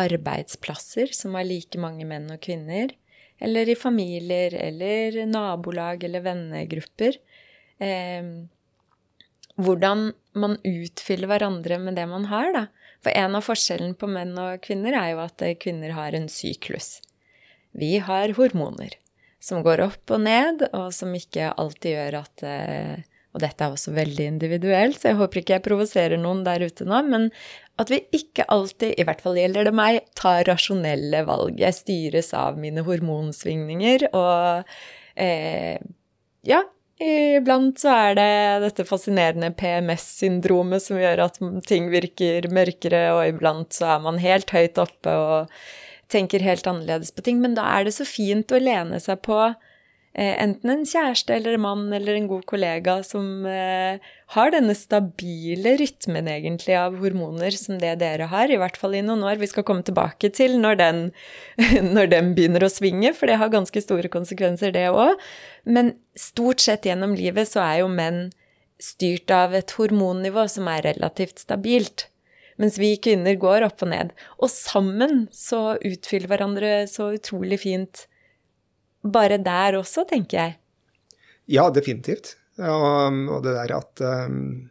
arbeidsplasser 0.00 1.12
som 1.16 1.36
har 1.38 1.48
like 1.48 1.80
mange 1.80 2.06
menn 2.08 2.30
og 2.32 2.40
kvinner. 2.44 2.94
Eller 3.40 3.70
i 3.72 3.78
familier, 3.78 4.54
eller 4.56 5.22
nabolag 5.28 6.04
eller 6.04 6.24
vennegrupper. 6.24 7.16
Eh, 7.80 8.32
hvordan 9.60 10.10
man 10.40 10.56
utfyller 10.64 11.28
hverandre 11.30 11.80
med 11.80 11.96
det 11.98 12.06
man 12.08 12.28
har, 12.32 12.52
da. 12.56 12.66
For 13.00 13.16
en 13.16 13.36
av 13.38 13.46
forskjellene 13.46 13.96
på 13.96 14.08
menn 14.12 14.34
og 14.38 14.60
kvinner 14.64 14.96
er 14.96 15.14
jo 15.14 15.22
at 15.24 15.44
kvinner 15.60 15.94
har 15.96 16.16
en 16.16 16.28
syklus. 16.28 16.98
Vi 17.72 17.96
har 18.04 18.34
hormoner 18.36 18.96
som 19.40 19.62
går 19.64 19.80
opp 19.86 20.12
og 20.12 20.20
ned, 20.26 20.66
og 20.76 20.92
som 20.92 21.14
ikke 21.16 21.52
alltid 21.56 21.94
gjør 21.94 22.18
at 22.20 22.44
eh, 22.44 23.06
Og 23.30 23.42
dette 23.44 23.62
er 23.62 23.74
også 23.74 23.92
veldig 23.94 24.26
individuelt, 24.26 24.98
så 24.98 25.12
jeg 25.12 25.20
håper 25.20 25.40
ikke 25.40 25.54
jeg 25.54 25.66
provoserer 25.66 26.18
noen 26.18 26.42
der 26.46 26.64
ute 26.66 26.86
nå, 26.88 26.98
men 27.06 27.28
at 27.80 27.92
vi 27.92 28.00
ikke 28.16 28.48
alltid, 28.50 28.96
i 28.98 29.06
hvert 29.06 29.22
fall 29.22 29.38
gjelder 29.38 29.68
det 29.70 29.74
meg, 29.76 30.00
tar 30.18 30.42
rasjonelle 30.48 31.22
valg. 31.28 31.60
Jeg 31.62 31.78
styres 31.78 32.32
av 32.36 32.58
mine 32.60 32.82
hormonsvingninger, 32.84 34.08
og 34.10 34.74
eh, 35.14 35.78
ja, 36.48 36.64
Iblant 37.00 37.80
så 37.80 37.92
er 37.94 38.16
det 38.18 38.32
dette 38.66 38.84
fascinerende 38.84 39.48
PMS-syndromet 39.56 40.84
som 40.84 40.98
gjør 41.00 41.22
at 41.24 41.38
ting 41.64 41.88
virker 41.88 42.44
mørkere, 42.52 43.06
og 43.14 43.22
iblant 43.30 43.72
så 43.72 43.94
er 43.94 44.02
man 44.04 44.20
helt 44.20 44.52
høyt 44.52 44.76
oppe 44.82 45.14
og 45.16 45.54
tenker 46.12 46.44
helt 46.44 46.68
annerledes 46.68 47.14
på 47.16 47.24
ting. 47.24 47.40
Men 47.40 47.56
da 47.56 47.64
er 47.78 47.88
det 47.88 47.94
så 47.96 48.04
fint 48.04 48.52
å 48.52 48.60
lene 48.60 49.00
seg 49.00 49.22
på 49.24 49.38
enten 50.18 50.72
en 50.72 50.82
kjæreste 50.88 51.36
eller 51.36 51.54
en 51.54 51.62
mann 51.62 51.92
eller 51.94 52.16
en 52.18 52.26
god 52.26 52.42
kollega 52.50 52.96
som 53.06 53.46
eh, 53.46 54.00
har 54.34 54.50
denne 54.50 54.74
stabile 54.74 55.76
rytmen 55.78 56.26
egentlig 56.32 56.74
av 56.74 56.96
hormoner 56.98 57.54
som 57.54 57.78
det 57.78 57.92
dere 58.02 58.26
har, 58.32 58.50
i 58.50 58.58
hvert 58.58 58.78
fall 58.80 58.96
i 58.98 59.04
noen 59.06 59.22
år. 59.22 59.38
Vi 59.38 59.50
skal 59.52 59.66
komme 59.68 59.86
tilbake 59.86 60.32
til 60.34 60.58
når 60.58 60.80
den, 60.82 61.00
når 61.94 62.10
den 62.10 62.34
begynner 62.34 62.66
å 62.66 62.72
svinge, 62.72 63.14
for 63.14 63.30
det 63.30 63.38
har 63.38 63.54
ganske 63.54 63.84
store 63.86 64.10
konsekvenser, 64.10 64.74
det 64.74 64.88
òg. 64.90 65.14
Men 65.62 65.94
stort 66.18 66.66
sett 66.66 66.90
gjennom 66.90 67.14
livet 67.14 67.52
så 67.52 67.62
er 67.68 67.80
jo 67.84 67.94
menn 67.94 68.28
styrt 68.82 69.30
av 69.30 69.54
et 69.54 69.78
hormonnivå 69.78 70.48
som 70.50 70.66
er 70.72 70.88
relativt 70.90 71.44
stabilt. 71.44 72.08
Mens 72.60 72.76
vi 72.80 72.96
kvinner 73.00 73.38
går 73.40 73.64
opp 73.64 73.86
og 73.86 73.94
ned. 73.94 74.10
Og 74.42 74.50
sammen 74.52 75.28
så 75.32 75.78
utfyller 75.78 76.28
hverandre 76.32 76.72
så 76.90 77.12
utrolig 77.14 77.62
fint. 77.62 78.08
Bare 79.02 79.38
der 79.40 79.78
også, 79.78 80.04
tenker 80.08 80.38
jeg. 80.38 80.58
Ja, 81.50 81.70
definitivt. 81.72 82.36
Og, 82.60 83.40
det 83.44 83.54
der 83.56 83.72
at 83.72 84.02
um, 84.28 84.68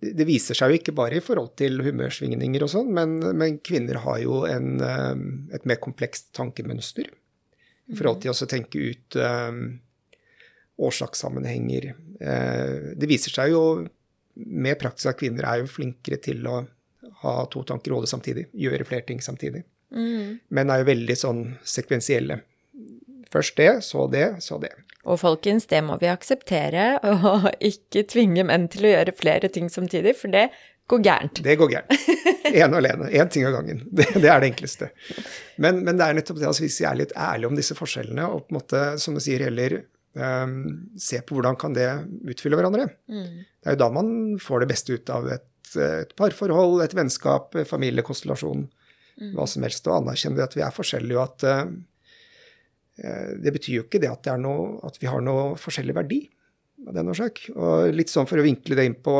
det, 0.00 0.24
viser 0.26 0.56
seg 0.56 0.72
jo 0.72 0.80
ikke 0.80 0.94
bare 0.96 1.18
i 1.18 1.24
forhold 1.24 1.52
til 1.60 1.82
humørsvingninger 1.84 2.64
og 2.64 2.70
sånn, 2.72 2.92
men, 2.96 3.18
men, 3.36 3.58
kvinner 3.64 4.00
har 4.06 4.22
jo 4.22 4.42
en, 4.48 4.78
um, 4.80 5.24
et 5.52 5.66
mer 5.68 5.80
komplekst 5.82 6.30
tankemønster 6.38 7.10
i 7.12 7.98
forhold 7.98 8.22
til 8.22 8.32
å 8.32 8.48
tenke 8.48 8.86
ut 8.88 9.18
um, 9.20 9.64
årsakssammenhenger. 10.82 11.90
Uh, 12.22 12.94
det 12.96 13.10
viser 13.10 13.34
seg 13.34 13.52
jo 13.52 13.64
mer 14.32 14.78
praktisk 14.80 15.12
at 15.12 15.20
kvinner 15.20 15.44
er 15.44 15.60
jo 15.60 15.68
flinkere 15.68 16.16
til 16.24 16.40
å 16.48 16.62
ha 17.22 17.34
to 17.52 17.60
tanker 17.68 17.92
i 17.92 17.98
hodet 17.98 18.10
samtidig. 18.10 18.48
Gjøre 18.56 18.88
flere 18.88 19.06
ting 19.12 19.20
samtidig. 19.22 19.66
Mm. 19.92 20.38
men 20.48 20.70
er 20.72 20.80
jo 20.80 20.88
veldig 20.88 21.14
sånn 21.20 21.40
sekvensielle. 21.68 22.38
Først 23.32 23.56
det, 23.56 23.70
så 23.86 24.06
det, 24.12 24.26
så 24.44 24.58
det. 24.62 24.72
Og 25.02 25.18
folkens, 25.18 25.66
det 25.70 25.80
må 25.84 25.96
vi 26.02 26.10
akseptere, 26.12 26.96
og 27.32 27.48
ikke 27.58 28.04
tvinge 28.10 28.44
menn 28.48 28.68
til 28.72 28.86
å 28.86 28.94
gjøre 28.96 29.16
flere 29.18 29.50
ting 29.52 29.70
samtidig, 29.72 30.14
for 30.18 30.32
det 30.34 30.50
går 30.90 31.02
gærent. 31.06 31.40
Det 31.44 31.56
går 31.58 31.70
gærent. 31.72 31.94
Ene 32.52 32.68
og 32.68 32.80
alene. 32.82 33.08
Én 33.16 33.30
ting 33.32 33.46
av 33.48 33.54
gangen. 33.56 33.82
Det, 33.88 34.06
det, 34.18 34.28
er 34.28 34.42
det 34.42 34.52
enkleste. 34.52 34.90
Men, 35.62 35.80
men, 35.86 35.96
det 35.96 36.06
er 36.06 36.18
nettopp 36.18 36.40
det, 36.40 36.48
altså 36.50 36.66
hvis 36.66 36.80
vi 36.82 36.88
er 36.88 36.98
litt 37.00 37.14
ærlige 37.16 37.50
om 37.50 37.58
disse 37.58 37.76
forskjellene, 37.78 38.28
og 38.28 38.44
på 38.46 38.54
en 38.54 38.58
måte, 38.58 38.82
som 39.02 39.16
du 39.16 39.22
sier, 39.22 39.44
heller 39.46 39.78
um, 40.18 40.58
se 41.00 41.22
på 41.24 41.38
hvordan 41.38 41.58
kan 41.60 41.76
det 41.76 41.88
utfylle 42.34 42.58
hverandre. 42.58 42.90
Mm. 43.10 43.46
Det 43.62 43.70
er 43.70 43.78
jo 43.78 43.82
da 43.84 43.90
man 43.94 44.12
får 44.42 44.64
det 44.64 44.70
beste 44.74 44.98
ut 44.98 45.14
av 45.14 45.30
et, 45.38 45.48
et 45.80 46.12
parforhold, 46.18 46.82
et 46.84 46.96
vennskap, 46.98 47.56
familiekonstellasjon, 47.70 48.66
mm. 49.22 49.32
hva 49.38 49.48
som 49.48 49.64
helst. 49.66 49.88
Og 49.88 50.02
anerkjenner 50.02 50.46
at 50.46 50.58
vi 50.58 50.66
er 50.66 50.76
forskjellige, 50.76 51.18
og 51.18 51.24
at 51.30 51.48
uh, 51.48 51.72
det 52.92 53.52
betyr 53.54 53.78
jo 53.78 53.84
ikke 53.86 54.00
det 54.02 54.10
at, 54.10 54.20
det 54.26 54.34
noe, 54.42 54.76
at 54.84 54.98
vi 55.00 55.08
har 55.08 55.22
noe 55.24 55.54
forskjellig 55.60 55.94
verdi 55.96 56.18
av 56.86 56.96
den 56.96 57.08
årsak. 57.12 57.44
Og 57.54 57.92
litt 57.94 58.12
sånn 58.12 58.28
for 58.28 58.40
å 58.40 58.44
vinkle 58.44 58.76
det 58.78 58.86
inn 58.88 58.98
på 59.00 59.14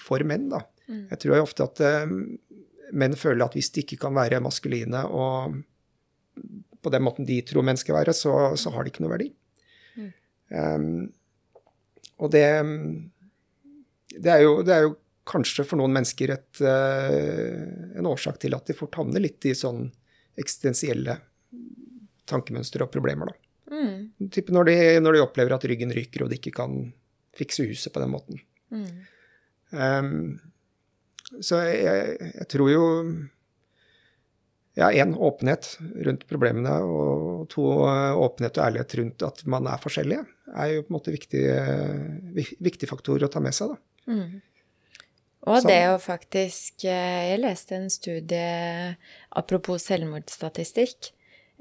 for 0.00 0.24
menn, 0.26 0.48
da. 0.52 0.62
Mm. 0.88 1.04
Jeg 1.12 1.20
tror 1.20 1.38
jo 1.38 1.44
ofte 1.46 1.66
at 1.66 1.82
uh, 1.84 2.16
menn 2.94 3.16
føler 3.18 3.46
at 3.46 3.56
hvis 3.56 3.72
de 3.74 3.84
ikke 3.84 4.00
kan 4.04 4.16
være 4.16 4.42
maskuline 4.44 5.04
og 5.08 5.60
på 6.84 6.92
den 6.92 7.04
måten 7.04 7.26
de 7.28 7.38
tror 7.46 7.64
menn 7.64 7.80
skal 7.80 7.96
være, 7.96 8.12
så, 8.16 8.52
så 8.60 8.72
har 8.74 8.84
de 8.84 8.92
ikke 8.92 9.04
noe 9.04 9.14
verdi. 9.14 9.30
Um, 10.54 11.06
og 12.20 12.28
det, 12.34 12.44
det, 14.12 14.30
er 14.30 14.42
jo, 14.44 14.58
det, 14.62 14.74
er 14.74 14.84
jo, 14.84 14.98
kanskje 15.24 15.64
for 15.64 15.80
noen 15.80 15.94
mennesker 15.96 16.34
et, 16.34 16.60
uh, 16.60 17.96
en 17.96 18.10
årsak 18.10 18.36
til 18.42 18.52
at 18.52 18.68
de 18.68 18.76
fort 18.76 18.98
havner 19.00 19.24
litt 19.24 19.46
i 19.48 19.54
sånn 19.56 19.86
eksistensielle 20.36 21.16
tankemønstre 22.30 22.86
og 22.86 22.92
problemer, 22.94 23.30
da. 23.30 23.40
Mm. 23.74 23.94
Når, 24.54 24.68
de, 24.68 24.74
når, 25.02 25.16
de, 25.16 25.22
opplever 25.24 25.54
at 25.56 25.64
ryggen 25.66 25.92
ryker 25.94 26.24
og 26.24 26.30
de 26.30 26.38
ikke 26.38 26.52
kan 26.54 26.76
fikse 27.34 27.64
huset 27.66 27.92
på 27.94 28.02
den 28.02 28.12
måten. 28.12 28.42
Mm. 28.70 28.90
Um, 29.74 30.18
så 31.42 31.62
jeg, 31.66 32.16
jeg, 32.20 32.46
tror 32.52 32.70
jo 32.70 32.84
ja, 34.78 34.90
én 34.92 35.14
åpenhet 35.16 35.72
rundt 36.06 36.26
problemene, 36.30 36.76
og 36.84 37.48
to 37.50 37.64
åpenhet 37.64 38.58
og 38.58 38.66
ærlighet 38.68 38.96
rundt 39.00 39.26
at 39.26 39.44
man 39.50 39.68
er 39.70 39.82
forskjellige, 39.82 40.24
er 40.54 40.72
jo 40.74 40.84
på 40.84 40.92
en 40.92 40.98
måte 40.98 41.14
viktig, 41.14 41.44
viktig 42.62 42.90
faktor 42.90 43.24
å 43.24 43.30
ta 43.32 43.42
med 43.42 43.56
seg. 43.56 43.74
da. 43.74 44.14
Mm. 44.14 44.42
Og 45.44 45.66
det 45.68 45.80
å 45.92 46.00
faktisk 46.00 46.86
Jeg 46.86 47.36
leste 47.40 47.76
en 47.76 47.90
studie 47.92 48.94
apropos 49.36 49.84
selvmordsstatistikk. 49.90 51.12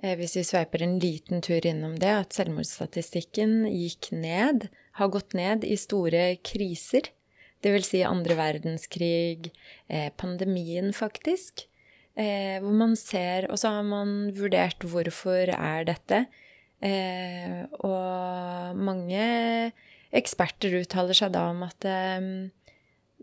Hvis 0.01 0.33
vi 0.35 0.41
sveiper 0.43 0.81
en 0.83 0.97
liten 0.99 1.43
tur 1.45 1.63
innom 1.63 1.93
det, 2.01 2.09
at 2.11 2.35
selvmordsstatistikken 2.35 3.67
gikk 3.69 4.09
ned, 4.11 4.65
har 4.99 5.11
gått 5.13 5.35
ned 5.37 5.63
i 5.63 5.77
store 5.79 6.23
kriser. 6.43 7.07
Det 7.63 7.71
vil 7.71 7.85
si 7.87 8.01
andre 8.03 8.35
verdenskrig, 8.35 9.53
pandemien, 10.19 10.89
faktisk. 10.97 11.67
Eh, 12.13 12.61
hvor 12.61 12.73
man 12.77 12.91
ser 12.93 13.47
Og 13.49 13.57
så 13.57 13.71
har 13.73 13.85
man 13.87 14.29
vurdert 14.37 14.85
hvorfor 14.85 15.49
er 15.49 15.85
dette. 15.87 16.25
Eh, 16.83 17.63
og 17.81 18.77
mange 18.77 19.71
eksperter 20.13 20.75
uttaler 20.83 21.17
seg 21.17 21.31
da 21.33 21.47
om 21.49 21.63
at 21.65 21.87
eh, 21.89 22.51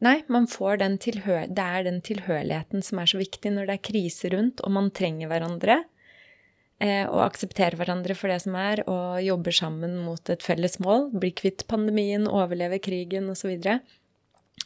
Nei, 0.00 0.16
den 0.24 0.96
det 0.96 1.60
er 1.60 1.82
den 1.84 1.98
tilhørigheten 2.00 2.80
som 2.80 3.02
er 3.02 3.10
så 3.10 3.18
viktig 3.20 3.50
når 3.52 3.66
det 3.68 3.74
er 3.74 3.82
krise 3.84 4.30
rundt, 4.32 4.62
og 4.64 4.72
man 4.72 4.88
trenger 4.96 5.28
hverandre. 5.28 5.82
Eh, 6.80 7.04
og 7.04 7.20
aksepterer 7.26 7.76
hverandre 7.76 8.16
for 8.16 8.32
det 8.32 8.38
som 8.44 8.54
er, 8.56 8.80
og 8.88 9.20
jobber 9.20 9.52
sammen 9.52 9.98
mot 10.00 10.32
et 10.32 10.44
felles 10.44 10.78
mål. 10.80 11.10
Blir 11.12 11.34
kvitt 11.36 11.66
pandemien, 11.68 12.24
overlever 12.28 12.80
krigen 12.80 13.28
osv. 13.28 13.42
Så, 13.42 13.52
videre, 13.52 13.80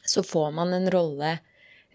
så 0.06 0.22
får 0.26 0.54
man 0.54 0.76
en 0.76 0.90
rolle 0.94 1.38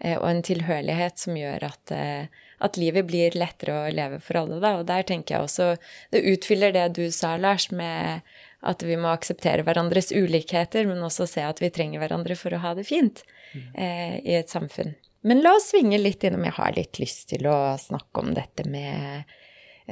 Eh, 0.00 0.16
og 0.16 0.28
en 0.30 0.40
tilhørighet 0.44 1.20
som 1.20 1.36
gjør 1.36 1.66
at, 1.68 1.92
eh, 1.92 2.44
at, 2.64 2.78
livet 2.80 3.04
blir 3.08 3.36
lettere 3.36 3.74
å 3.76 3.90
leve 3.92 4.20
for 4.24 4.40
alle. 4.40 4.60
Da. 4.62 4.78
Og 4.80 4.86
der 4.88 5.04
tenker 5.04 5.36
jeg 5.36 5.44
også 5.44 5.76
Det 6.10 6.22
utfyller 6.24 6.72
det 6.72 6.86
du 6.96 7.10
sa, 7.12 7.36
Lars, 7.36 7.70
med 7.70 8.22
at 8.62 8.82
vi 8.82 8.96
må 8.96 9.12
akseptere 9.12 9.64
hverandres 9.64 10.12
ulikheter, 10.12 10.86
men 10.86 11.04
også 11.04 11.26
se 11.28 11.44
at 11.44 11.60
vi 11.60 11.70
trenger 11.70 12.00
hverandre 12.00 12.36
for 12.36 12.52
å 12.52 12.60
ha 12.60 12.74
det 12.74 12.84
fint 12.88 13.22
mm. 13.54 13.68
eh, 13.74 14.16
i 14.24 14.34
et 14.40 14.48
samfunn. 14.48 14.94
Men 15.22 15.42
la 15.44 15.52
oss 15.56 15.68
svinge 15.68 16.00
litt 16.00 16.24
innom. 16.24 16.44
Jeg 16.48 16.56
har 16.56 16.76
litt 16.76 17.00
lyst 17.00 17.28
til 17.32 17.46
å 17.48 17.76
snakke 17.80 18.24
om 18.24 18.32
dette 18.36 18.64
med 18.68 19.28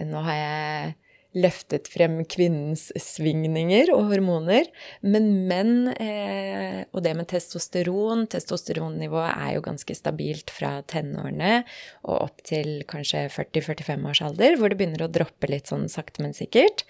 Nå 0.07 0.23
har 0.27 0.39
jeg 0.39 0.97
løftet 1.37 1.89
frem 1.93 2.23
kvinnens 2.31 2.87
svingninger 2.97 3.91
og 3.93 4.07
hormoner. 4.13 4.69
Men 5.05 5.29
menn, 5.51 5.91
eh, 5.93 6.85
og 6.93 7.03
det 7.05 7.15
med 7.19 7.29
testosteron 7.31 8.27
Testosteronnivået 8.33 9.35
er 9.35 9.55
jo 9.57 9.67
ganske 9.67 9.97
stabilt 9.97 10.53
fra 10.55 10.79
tenårene 10.89 11.63
og 12.07 12.31
opp 12.31 12.43
til 12.49 12.83
kanskje 12.89 13.27
40-45 13.35 14.09
års 14.09 14.25
alder, 14.25 14.57
hvor 14.57 14.73
det 14.73 14.81
begynner 14.81 15.07
å 15.07 15.13
droppe 15.13 15.51
litt 15.51 15.71
sånn 15.71 15.89
sakte, 15.93 16.25
men 16.25 16.37
sikkert. 16.37 16.87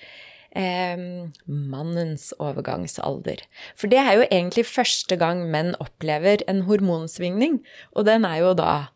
Eh, 0.57 0.97
mannens 1.45 2.31
overgangsalder. 2.41 3.43
For 3.77 3.91
det 3.91 4.01
er 4.01 4.15
jo 4.17 4.31
egentlig 4.31 4.65
første 4.71 5.19
gang 5.21 5.45
menn 5.53 5.75
opplever 5.83 6.47
en 6.49 6.65
hormonsvingning, 6.71 7.61
og 7.93 8.09
den 8.09 8.25
er 8.25 8.41
jo 8.47 8.55
da, 8.57 8.89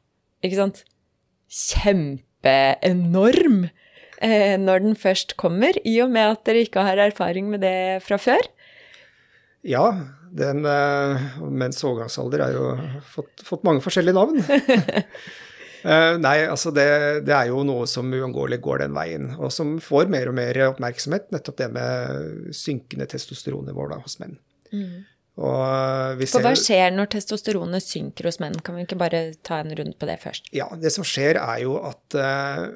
ikke 0.43 0.63
sant, 0.63 0.85
kjempeenorm 1.53 3.67
eh, 4.25 4.57
når 4.61 4.85
den 4.87 4.99
først 4.99 5.37
kommer, 5.41 5.77
i 5.85 5.99
og 6.05 6.11
med 6.15 6.37
at 6.37 6.43
dere 6.49 6.65
ikke 6.67 6.85
har 6.87 7.01
erfaring 7.03 7.51
med 7.53 7.65
det 7.65 8.03
fra 8.07 8.19
før? 8.21 8.51
Ja, 9.67 9.85
den 10.33 10.67
eh, 10.67 11.31
menns 11.45 11.83
overgangsalder 11.85 12.47
har 12.47 12.57
jo 12.57 12.67
fått, 13.15 13.45
fått, 13.47 13.65
mange 13.69 13.85
forskjellige 13.85 14.17
navn. 14.17 14.41
eh, 15.93 16.15
nei, 16.23 16.37
altså 16.49 16.73
det, 16.75 16.89
det, 17.29 17.37
er 17.37 17.53
jo 17.53 17.63
noe 17.69 17.87
som 17.91 18.11
uunngåelig 18.11 18.59
går 18.65 18.85
den 18.87 18.97
veien, 18.97 19.33
og 19.39 19.53
som 19.55 19.77
får 19.83 20.11
mer 20.13 20.33
og 20.33 20.39
mer 20.41 20.63
oppmerksomhet, 20.71 21.31
nettopp 21.35 21.61
det 21.61 21.71
med 21.77 22.55
synkende 22.57 23.11
testosteronnivå 23.13 23.91
hos 23.99 24.19
menn. 24.23 24.39
Mm. 24.73 25.03
Ser, 25.33 26.27
For 26.29 26.45
hva 26.45 26.53
skjer 26.61 26.91
når 26.93 27.09
testosteronet 27.15 27.85
synker 27.85 28.27
hos 28.29 28.37
menn? 28.43 28.59
Kan 28.61 28.77
vi 28.77 28.85
ikke 28.85 28.99
bare 29.01 29.23
ta 29.41 29.63
en 29.63 29.73
runde 29.73 29.97
på 29.97 30.09
det 30.09 30.19
først? 30.21 30.51
Ja, 30.53 30.67
det 30.77 30.93
som 30.93 31.07
skjer 31.09 31.39
er 31.41 31.63
jo 31.65 31.79
at 31.81 32.17
uh, 32.19 32.67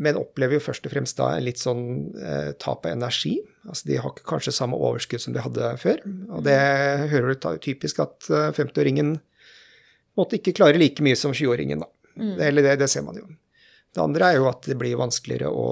men 0.00 0.16
opplever 0.16 0.56
jo 0.56 0.64
først 0.64 0.86
og 0.88 0.94
fremst 0.94 1.18
da 1.18 1.26
en 1.36 1.44
litt 1.44 1.60
sånn 1.60 1.82
eh, 2.16 2.52
tap 2.62 2.86
av 2.88 2.94
energi. 2.94 3.34
Altså 3.68 3.90
de 3.90 3.98
har 4.00 4.14
ikke 4.14 4.28
kanskje 4.30 4.54
samme 4.56 4.78
overskudd 4.80 5.20
som 5.20 5.34
de 5.34 5.42
hadde 5.44 5.74
før. 5.82 6.00
Og 6.32 6.46
det 6.46 6.56
hører 7.12 7.34
du 7.34 7.48
typisk 7.60 8.00
at 8.06 8.30
eh, 8.32 8.48
50-åringen 8.56 9.18
måtte 10.16 10.40
ikke 10.40 10.56
klare 10.56 10.80
like 10.80 11.04
mye 11.04 11.18
som 11.20 11.36
20-åringen, 11.36 11.84
da. 11.84 11.90
Mm. 12.16 12.34
Eller 12.48 12.64
det, 12.64 12.78
det, 12.80 12.88
ser 12.92 13.04
man 13.04 13.20
jo. 13.20 13.28
Det 13.92 14.00
andre 14.02 14.30
er 14.30 14.40
jo 14.40 14.48
at 14.48 14.64
det 14.70 14.78
blir 14.80 14.98
vanskeligere 15.00 15.52
å 15.52 15.66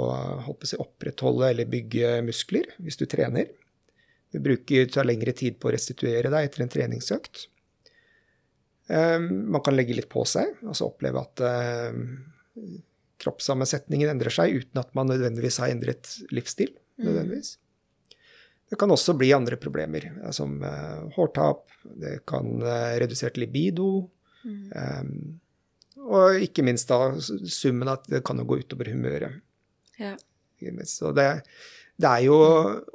si, 0.67 0.77
opprettholde 0.77 1.49
eller 1.53 1.71
bygge 1.71 2.19
muskler 2.27 2.69
hvis 2.85 3.01
du 3.01 3.07
trener. 3.09 3.49
Du 4.33 4.43
bruker 4.45 4.91
tar 4.93 5.09
lengre 5.09 5.33
tid 5.33 5.57
på 5.57 5.71
å 5.71 5.73
restituere 5.73 6.29
deg 6.33 6.51
etter 6.51 6.65
en 6.65 6.73
treningsøkt. 6.73 7.47
Um, 8.89 9.49
man 9.53 9.65
kan 9.65 9.77
legge 9.77 9.97
litt 9.97 10.09
på 10.13 10.25
seg, 10.29 10.55
altså 10.65 10.89
oppleve 10.89 11.21
at 11.21 11.43
um, 11.93 12.05
kroppssammensetningen 13.23 14.13
endrer 14.13 14.33
seg 14.35 14.61
uten 14.61 14.81
at 14.83 14.93
man 14.97 15.11
nødvendigvis 15.11 15.59
har 15.63 15.73
endret 15.73 16.11
livsstil. 16.35 16.75
Mm. 16.99 17.07
nødvendigvis. 17.07 17.57
Det 18.69 18.77
kan 18.77 18.91
også 18.91 19.15
bli 19.17 19.33
andre 19.33 19.57
problemer, 19.57 20.11
som 20.35 20.59
uh, 20.61 21.09
hårtap, 21.15 21.71
det 21.97 22.19
kan 22.29 22.59
uh, 22.61 22.99
redusert 23.01 23.39
libido. 23.41 24.09
Mm. 24.45 24.73
Um, 24.75 25.41
og 26.09 26.43
ikke 26.45 26.65
minst 26.67 26.91
da 26.91 27.15
summen 27.19 27.89
at 27.91 28.05
det 28.11 28.23
kan 28.27 28.39
jo 28.41 28.47
gå 28.49 28.61
utover 28.61 28.91
humøret. 28.93 29.41
Ja. 29.99 30.15
Så 30.85 31.13
det, 31.15 31.27
det, 31.97 32.11
er 32.11 32.23
jo 32.27 32.37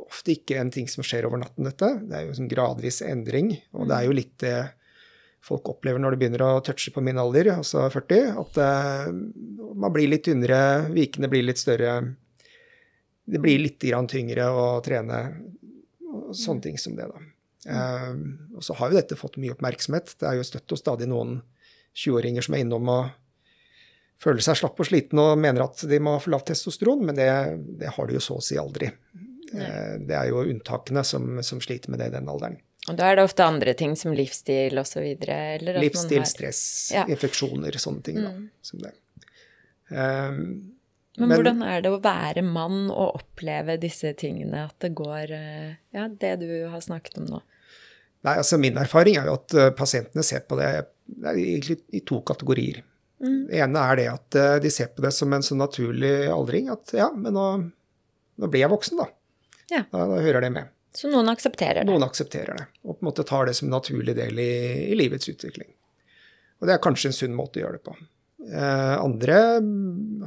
ofte 0.03 0.35
ikke 0.35 0.59
en 0.59 0.71
ting 0.73 0.87
som 0.91 1.05
skjer 1.05 1.27
over 1.27 1.41
natten, 1.41 1.67
dette. 1.67 1.89
Det 2.05 2.19
er 2.19 2.27
jo 2.27 2.37
en 2.37 2.51
gradvis 2.51 3.01
endring. 3.05 3.53
Og 3.73 3.89
det 3.89 3.97
er 3.97 4.07
jo 4.07 4.17
litt 4.19 4.35
det 4.43 4.57
folk 5.43 5.67
opplever 5.73 5.99
når 5.99 6.13
de 6.13 6.21
begynner 6.21 6.45
å 6.45 6.61
touche 6.63 6.93
på 6.95 7.01
min 7.03 7.19
alder, 7.19 7.49
altså 7.57 7.83
40, 7.91 8.29
at 8.39 8.59
uh, 8.63 9.09
man 9.75 9.93
blir 9.93 10.09
litt 10.11 10.25
tynnere, 10.27 10.89
vikene 10.93 11.29
blir 11.31 11.45
litt 11.45 11.61
større. 11.61 11.97
Det 13.25 13.39
blir 13.39 13.61
litt 13.61 13.81
grann 13.81 14.09
tyngre 14.11 14.49
å 14.51 14.65
trene, 14.83 15.19
og 16.13 16.33
sånne 16.37 16.67
ting 16.67 16.79
som 16.81 16.97
det, 16.97 17.07
da. 17.09 17.23
Uh, 17.63 18.57
og 18.57 18.63
så 18.65 18.75
har 18.75 18.91
jo 18.91 18.99
dette 18.99 19.15
fått 19.15 19.39
mye 19.39 19.53
oppmerksomhet. 19.55 20.17
Det 20.19 20.27
er 20.27 20.39
jo 20.39 20.47
støtt 20.47 20.75
og 20.75 20.79
stadig 20.81 21.07
noen 21.07 21.37
20-åringer 21.95 22.43
som 22.43 22.57
er 22.57 22.65
innom 22.65 22.89
og 22.91 23.13
føler 24.23 24.43
seg 24.43 24.59
slapp 24.59 24.79
og 24.79 24.87
sliten 24.87 25.19
og 25.21 25.37
mener 25.39 25.65
at 25.65 25.83
de 25.87 25.99
må 26.03 26.15
ha 26.15 26.23
for 26.23 26.33
lavt 26.33 26.49
testosteron, 26.51 27.05
men 27.07 27.17
det, 27.17 27.29
det, 27.79 27.91
har 27.95 28.09
de 28.09 28.17
jo 28.17 28.23
så 28.23 28.37
å 28.39 28.43
si 28.43 28.59
aldri. 28.59 28.91
Uh, 29.53 29.95
det 30.03 30.17
er 30.17 30.29
jo 30.33 30.43
unntakene 30.43 31.05
som, 31.07 31.39
som 31.45 31.63
sliter 31.63 31.93
med 31.93 32.03
det 32.03 32.11
i 32.11 32.15
den 32.17 32.29
alderen. 32.31 32.59
Og 32.91 32.97
da 32.99 33.07
er 33.07 33.15
det 33.15 33.23
ofte 33.23 33.45
andre 33.47 33.71
ting 33.79 33.93
som 33.95 34.11
livsstil 34.15 34.75
osv.? 34.81 35.05
Livsstil, 35.23 36.19
har... 36.19 36.27
stress, 36.27 36.63
ja. 36.91 37.05
infeksjoner, 37.07 37.77
sånne 37.79 38.03
ting. 38.03 38.19
Da, 38.19 38.33
mm. 38.35 38.49
som 38.59 38.83
det. 38.83 38.91
Um, 39.93 40.37
men, 41.17 41.27
men, 41.27 41.35
hvordan 41.37 41.61
er 41.65 41.83
det 41.85 41.91
å 41.93 41.99
være 42.01 42.41
mann 42.45 42.87
og 42.89 43.19
oppleve 43.19 43.77
disse 43.81 44.15
tingene? 44.17 44.65
At 44.65 44.79
det 44.81 44.95
går 44.97 45.33
eh, 45.35 45.75
Ja, 45.93 46.07
det 46.09 46.39
du 46.41 46.47
har 46.71 46.81
snakket 46.81 47.19
om 47.21 47.27
nå. 47.29 47.41
Nei, 48.25 48.37
altså 48.39 48.57
Min 48.57 48.79
erfaring 48.81 49.19
er 49.19 49.29
jo 49.29 49.35
at 49.37 49.53
uh, 49.59 49.67
pasientene 49.77 50.25
ser 50.25 50.45
på 50.47 50.57
det, 50.57 50.71
det 51.05 51.35
egentlig 51.37 51.77
i 51.93 52.01
to 52.07 52.21
kategorier. 52.25 52.81
Mm. 53.21 53.43
Det 53.51 53.59
ene 53.61 53.83
er 53.91 53.99
det 53.99 54.07
at 54.09 54.39
uh, 54.39 54.55
de 54.63 54.71
ser 54.73 54.89
på 54.95 55.05
det 55.05 55.11
som 55.13 55.33
en 55.35 55.45
så 55.45 55.57
naturlig 55.59 56.15
aldring 56.33 56.71
at 56.73 56.95
ja, 56.97 57.11
men 57.13 57.35
nå, 57.37 57.45
nå 58.41 58.49
blir 58.49 58.65
jeg 58.65 58.73
voksen, 58.73 59.03
da. 59.03 59.09
Ja. 59.69 59.83
Da, 59.91 60.07
da 60.09 60.23
hører 60.23 60.47
det 60.47 60.53
med. 60.55 60.71
Så 60.97 61.09
noen 61.09 61.29
aksepterer 61.29 61.81
det? 61.81 61.89
Noen 61.89 62.05
aksepterer 62.05 62.57
det, 62.57 62.65
og 62.85 62.97
på 62.97 63.03
en 63.03 63.11
måte 63.11 63.25
tar 63.27 63.49
det 63.49 63.55
som 63.57 63.67
en 63.67 63.75
naturlig 63.77 64.17
del 64.17 64.41
i, 64.41 64.51
i 64.93 64.97
livets 64.97 65.29
utvikling. 65.29 65.69
Og 66.61 66.69
det 66.69 66.75
er 66.75 66.83
kanskje 66.83 67.09
en 67.09 67.17
sunn 67.17 67.37
måte 67.37 67.59
å 67.59 67.65
gjøre 67.65 67.79
det 67.79 67.85
på. 67.85 67.95
Eh, 68.51 68.95
andre 68.99 69.35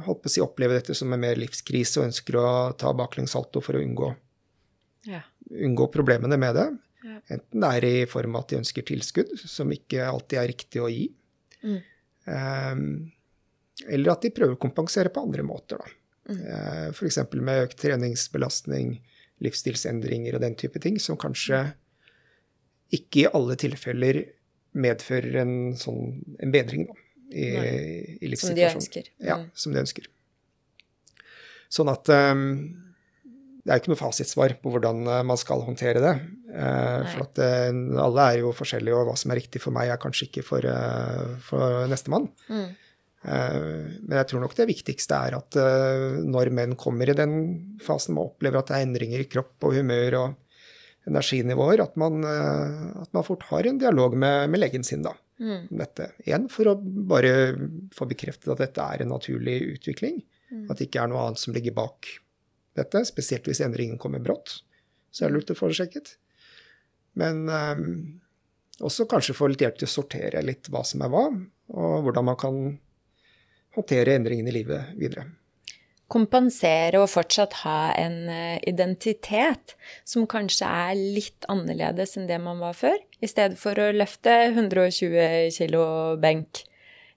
holdt 0.05 0.23
på 0.23 0.31
si, 0.31 0.41
opplever 0.41 0.79
dette 0.79 0.95
som 0.97 1.11
en 1.13 1.21
mer 1.21 1.37
livskrise 1.37 2.01
og 2.01 2.07
ønsker 2.09 2.39
å 2.39 2.47
ta 2.79 2.93
baklengssalto 2.97 3.61
for 3.61 3.77
å 3.77 3.83
unngå, 3.83 4.09
ja. 5.11 5.21
unngå, 5.53 5.89
problemene 5.93 6.39
med 6.41 6.57
det. 6.57 6.67
Ja. 7.05 7.19
Enten 7.35 7.61
det 7.61 7.69
er 7.77 7.87
i 7.87 8.07
form 8.09 8.35
av 8.35 8.45
at 8.45 8.53
de 8.53 8.61
ønsker 8.63 8.87
tilskudd, 8.87 9.35
som 9.43 9.71
ikke 9.73 10.07
alltid 10.07 10.41
er 10.41 10.49
riktig 10.49 10.81
å 10.81 10.89
gi. 10.91 11.05
Mm. 11.61 11.77
Eh, 12.33 12.81
eller 13.93 14.15
at 14.15 14.25
de 14.25 14.33
prøver 14.33 14.57
å 14.57 14.61
kompensere 14.65 15.13
på 15.13 15.21
andre 15.27 15.45
måter. 15.45 15.83
Da. 15.83 15.97
Mm. 16.33 16.39
Eh, 16.41 16.85
F.eks. 16.89 17.21
med 17.37 17.67
økt 17.67 17.77
treningsbelastning, 17.83 18.95
livsstilsendringer 19.45 20.35
og 20.35 20.41
den 20.41 20.57
type 20.57 20.81
ting, 20.81 20.97
som 20.97 21.19
kanskje 21.21 21.67
ikke 22.97 23.25
i 23.25 23.29
alle 23.29 23.57
tilfeller 23.59 24.23
medfører 24.77 25.43
en, 25.43 25.53
sånn, 25.77 26.17
en 26.41 26.53
bedring 26.53 26.87
da, 26.87 26.95
i, 27.31 27.47
i 28.21 28.29
livssituasjonen. 28.31 28.37
Som 28.37 28.59
de 28.59 28.67
ønsker. 28.69 29.09
Ja, 29.19 29.39
mm. 29.41 29.49
som 29.53 29.75
de 29.75 29.81
ønsker. 29.83 30.11
Sånn 31.73 31.91
at 31.91 32.07
um, 32.13 32.45
det 33.67 33.73
er 33.73 33.81
ikke 33.81 33.91
noe 33.91 33.99
fasitsvar 33.99 34.53
på 34.61 34.71
hvordan 34.71 35.01
eh, 35.11 35.23
man 35.27 35.39
skal 35.39 35.65
håndtere 35.67 35.99
det. 35.99 36.13
Uh, 36.47 37.03
for 37.11 37.25
at 37.25 37.41
uh, 37.43 37.79
alle 37.99 38.27
er 38.31 38.37
jo 38.39 38.53
forskjellige, 38.55 38.95
og 38.95 39.09
hva 39.09 39.15
som 39.19 39.33
er 39.33 39.41
riktig 39.41 39.59
for 39.59 39.75
meg, 39.75 39.91
er 39.91 39.99
kanskje 39.99 40.29
ikke 40.29 40.43
for, 40.47 40.63
uh, 40.63 41.33
for 41.43 41.83
nestemann. 41.91 42.29
Mm. 42.47 42.67
Men 43.27 44.13
jeg 44.13 44.27
tror 44.29 44.39
nok 44.39 44.53
det 44.55 44.67
viktigste 44.69 45.17
er 45.17 45.33
at 45.35 45.55
når 46.23 46.51
menn 46.53 46.75
kommer 46.79 47.09
i 47.09 47.15
den 47.17 47.31
fasen 47.83 48.13
man 48.15 48.29
opplever 48.29 48.61
at 48.61 48.69
det 48.69 48.75
er 48.77 48.85
endringer 48.85 49.23
i 49.23 49.25
kropp 49.27 49.65
og 49.67 49.73
humør 49.75 50.15
og 50.19 51.09
energinivåer, 51.09 51.81
at 51.83 51.97
man, 51.99 52.21
at 52.23 53.09
man 53.17 53.25
fort 53.27 53.43
har 53.49 53.67
en 53.67 53.81
dialog 53.81 54.15
med, 54.15 54.53
med 54.53 54.61
legen 54.61 54.85
sin 54.87 55.03
da, 55.03 55.11
mm. 55.39 55.67
dette. 55.79 56.11
Igjen 56.25 56.47
for 56.51 56.71
å 56.71 56.77
bare 56.77 57.33
få 57.95 58.07
bekreftet 58.09 58.49
at 58.53 58.63
dette 58.63 58.87
er 58.93 59.03
en 59.03 59.13
naturlig 59.15 59.57
utvikling. 59.77 60.21
Mm. 60.51 60.67
At 60.69 60.77
det 60.79 60.89
ikke 60.89 61.03
er 61.03 61.11
noe 61.11 61.25
annet 61.25 61.41
som 61.41 61.55
ligger 61.55 61.75
bak 61.77 62.09
dette, 62.77 63.03
spesielt 63.09 63.47
hvis 63.49 63.63
endringen 63.65 63.99
kommer 64.01 64.23
brått. 64.23 64.59
Så 65.11 65.25
er 65.25 65.31
det 65.31 65.39
lurt 65.39 65.53
å 65.53 65.57
få 65.57 65.71
det 65.71 65.79
sjekket. 65.79 66.15
Men 67.17 67.47
um, 67.49 67.87
også 68.85 69.07
kanskje 69.09 69.35
få 69.37 69.49
litt 69.49 69.63
hjelp 69.65 69.79
til 69.79 69.89
å 69.89 69.95
sortere 69.95 70.43
litt 70.45 70.69
hva 70.73 70.83
som 70.85 71.01
er 71.01 71.11
hva, 71.13 71.25
og 71.73 71.95
hvordan 72.05 72.27
man 72.29 72.37
kan 72.39 72.59
håndtere 73.77 74.15
endringene 74.17 74.53
i 74.53 74.57
livet 74.59 74.93
videre. 74.97 75.25
Kompensere 76.07 77.01
og 77.01 77.09
fortsatt 77.11 77.57
ha 77.65 77.91
en 77.99 78.29
eh, 78.31 78.59
identitet 78.69 79.75
som 80.07 80.27
kanskje 80.29 80.67
er 80.67 80.95
litt 80.95 81.47
annerledes 81.51 82.15
enn 82.15 82.29
det 82.29 82.39
man 82.39 82.61
var 82.63 82.77
før. 82.79 82.95
I 83.19 83.27
stedet 83.27 83.59
for 83.59 83.75
å 83.75 83.91
løfte 83.91 84.31
120 84.53 85.51
kilo 85.57 85.83
benk 86.21 86.63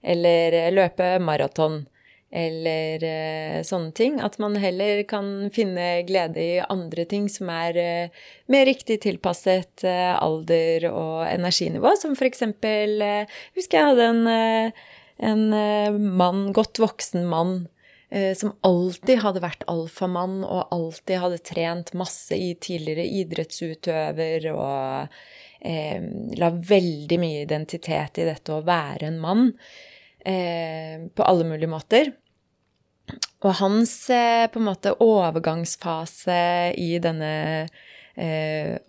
eller 0.01 0.71
løpe 0.73 1.15
maraton 1.23 1.85
eller 2.31 3.03
uh, 3.03 3.59
sånne 3.67 3.91
ting. 3.95 4.19
At 4.23 4.37
man 4.41 4.55
heller 4.59 5.03
kan 5.07 5.51
finne 5.53 6.01
glede 6.07 6.39
i 6.39 6.61
andre 6.63 7.05
ting 7.09 7.27
som 7.31 7.51
er 7.51 7.77
uh, 7.77 8.23
mer 8.51 8.65
riktig 8.69 9.01
tilpasset 9.03 9.83
uh, 9.83 10.15
alder 10.15 10.87
og 10.91 11.27
energinivå. 11.27 11.93
Som 11.99 12.15
for 12.19 12.29
eksempel 12.29 13.03
Husker 13.57 13.77
jeg 13.77 13.91
hadde 13.91 14.07
en, 14.13 14.73
en 15.27 15.43
mann, 16.17 16.49
godt 16.55 16.79
voksen 16.81 17.27
mann, 17.29 17.65
som 18.35 18.51
alltid 18.67 19.21
hadde 19.23 19.39
vært 19.39 19.61
alfamann 19.71 20.41
og 20.43 20.73
alltid 20.75 21.21
hadde 21.21 21.37
trent 21.47 21.93
masse 21.95 22.35
i 22.35 22.49
tidligere 22.59 23.05
idrettsutøver 23.21 24.49
og 24.51 25.15
la 26.41 26.49
veldig 26.73 27.19
mye 27.21 27.45
identitet 27.45 28.19
i 28.19 28.27
dette 28.27 28.51
å 28.51 28.65
være 28.67 29.07
en 29.07 29.21
mann. 29.23 29.45
Eh, 30.25 31.07
på 31.15 31.23
alle 31.23 31.45
mulige 31.49 31.69
måter. 31.69 32.11
Og 33.41 33.55
hans 33.57 33.93
eh, 34.13 34.45
på 34.51 34.59
en 34.61 34.67
måte 34.67 34.93
overgangsfase 35.01 36.41
i 36.77 36.91
denne 37.01 37.31
eh, 37.63 37.79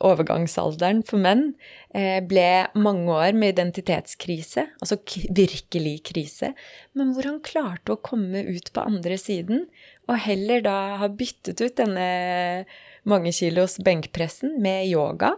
overgangsalderen 0.02 1.02
for 1.06 1.22
menn 1.22 1.52
eh, 1.94 2.18
ble 2.26 2.66
mange 2.74 3.12
år 3.14 3.36
med 3.38 3.54
identitetskrise, 3.54 4.66
altså 4.82 4.98
virkelig 5.30 5.94
krise, 6.10 6.52
men 6.98 7.12
hvor 7.14 7.28
han 7.30 7.38
klarte 7.44 7.94
å 7.94 8.00
komme 8.02 8.42
ut 8.48 8.72
på 8.74 8.84
andre 8.84 9.18
siden, 9.20 9.66
og 10.10 10.18
heller 10.24 10.64
da 10.64 10.76
ha 11.00 11.08
byttet 11.08 11.62
ut 11.62 11.78
denne 11.78 12.64
mange 13.08 13.32
kilos 13.34 13.78
benkpressen 13.84 14.58
med 14.62 14.88
yoga. 14.90 15.36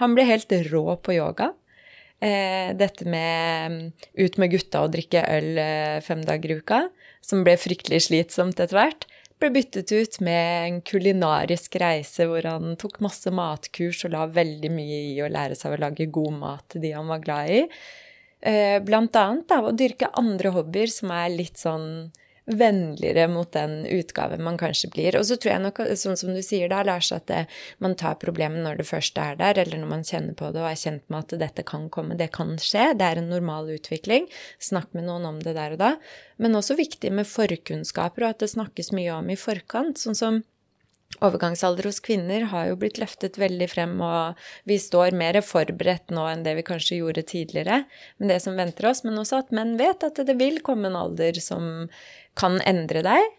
Han 0.00 0.14
ble 0.16 0.28
helt 0.28 0.52
rå 0.70 0.84
på 1.00 1.16
yoga. 1.16 1.54
Eh, 2.20 2.76
dette 2.76 3.06
med 3.08 3.72
mm, 3.72 3.84
ut 4.20 4.34
med 4.36 4.52
gutta 4.52 4.84
og 4.84 4.92
drikke 4.92 5.22
øl 5.24 5.56
eh, 5.60 6.00
fem 6.04 6.20
dager 6.28 6.52
i 6.52 6.58
uka, 6.60 6.82
som 7.24 7.46
ble 7.46 7.54
fryktelig 7.56 8.02
slitsomt 8.10 8.60
etter 8.60 8.76
hvert, 8.76 9.06
ble 9.40 9.50
byttet 9.54 9.92
ut 9.92 10.20
med 10.24 10.66
en 10.66 10.78
kulinarisk 10.86 11.78
reise 11.80 12.26
hvor 12.28 12.44
han 12.46 12.76
tok 12.80 13.00
masse 13.04 13.32
matkurs 13.32 14.04
og 14.06 14.14
la 14.14 14.26
veldig 14.30 14.70
mye 14.74 15.00
i 15.14 15.18
å 15.24 15.30
lære 15.32 15.56
seg 15.58 15.74
å 15.74 15.80
lage 15.80 16.10
god 16.12 16.36
mat 16.42 16.66
til 16.72 16.84
de 16.84 16.94
han 16.96 17.08
var 17.10 17.22
glad 17.24 17.52
i. 17.56 17.62
Eh, 18.40 18.78
blant 18.84 19.16
annet 19.20 19.52
av 19.52 19.68
å 19.68 19.76
dyrke 19.76 20.12
andre 20.20 20.52
hobbyer 20.54 20.92
som 20.92 21.12
er 21.12 21.32
litt 21.32 21.60
sånn 21.60 22.10
vennligere 22.56 23.26
mot 23.30 23.50
den 23.52 23.84
utgaven 23.86 24.42
man 24.44 24.58
kanskje 24.60 24.90
blir. 24.94 25.18
Og 25.18 25.26
så 25.28 25.38
tror 25.40 25.52
jeg 25.52 25.64
nok, 25.64 25.80
sånn 26.00 26.18
som 26.20 26.34
du 26.34 26.42
sier 26.44 26.70
da, 26.72 26.82
Lars, 26.86 27.10
at 27.14 27.26
det, 27.30 27.44
man 27.82 27.96
tar 28.00 28.18
problemet 28.22 28.64
når 28.64 28.80
det 28.80 28.88
først 28.90 29.18
er 29.20 29.38
der, 29.40 29.62
eller 29.62 29.82
når 29.82 29.92
man 29.94 30.06
kjenner 30.06 30.36
på 30.38 30.52
det 30.54 30.62
og 30.62 30.70
er 30.70 30.80
kjent 30.82 31.06
med 31.08 31.24
at 31.24 31.36
dette 31.44 31.66
kan 31.68 31.88
komme. 31.92 32.18
Det 32.20 32.30
kan 32.36 32.56
skje. 32.60 32.90
Det 32.98 33.08
er 33.08 33.22
en 33.22 33.32
normal 33.32 33.72
utvikling. 33.76 34.30
Snakk 34.62 34.94
med 34.96 35.08
noen 35.08 35.28
om 35.28 35.42
det 35.42 35.56
der 35.58 35.76
og 35.76 35.82
da. 35.82 35.94
Men 36.40 36.56
også 36.58 36.78
viktig 36.78 37.12
med 37.14 37.28
forkunnskaper, 37.28 38.26
og 38.26 38.34
at 38.34 38.44
det 38.44 38.54
snakkes 38.54 38.94
mye 38.96 39.12
om 39.18 39.30
i 39.30 39.38
forkant. 39.40 40.00
sånn 40.00 40.18
som 40.18 40.42
Overgangsalder 41.18 41.88
hos 41.88 41.98
kvinner 42.00 42.44
har 42.52 42.68
jo 42.68 42.76
blitt 42.78 43.00
løftet 43.02 43.34
veldig 43.40 43.66
frem, 43.68 43.96
og 44.00 44.38
vi 44.70 44.78
står 44.80 45.16
mer 45.18 45.40
forberedt 45.42 46.14
nå 46.14 46.22
enn 46.30 46.44
det 46.46 46.54
vi 46.60 46.64
kanskje 46.64 47.00
gjorde 47.00 47.26
tidligere 47.26 47.82
med 48.22 48.30
det 48.30 48.38
som 48.44 48.56
venter 48.56 48.86
oss, 48.88 49.02
men 49.04 49.18
også 49.18 49.42
at 49.42 49.50
menn 49.52 49.74
vet 49.80 50.06
at 50.06 50.22
det 50.24 50.38
vil 50.40 50.62
komme 50.64 50.88
en 50.88 50.96
alder 51.00 51.42
som 51.42 51.90
kan 52.40 52.60
endre 52.68 53.04
deg, 53.06 53.36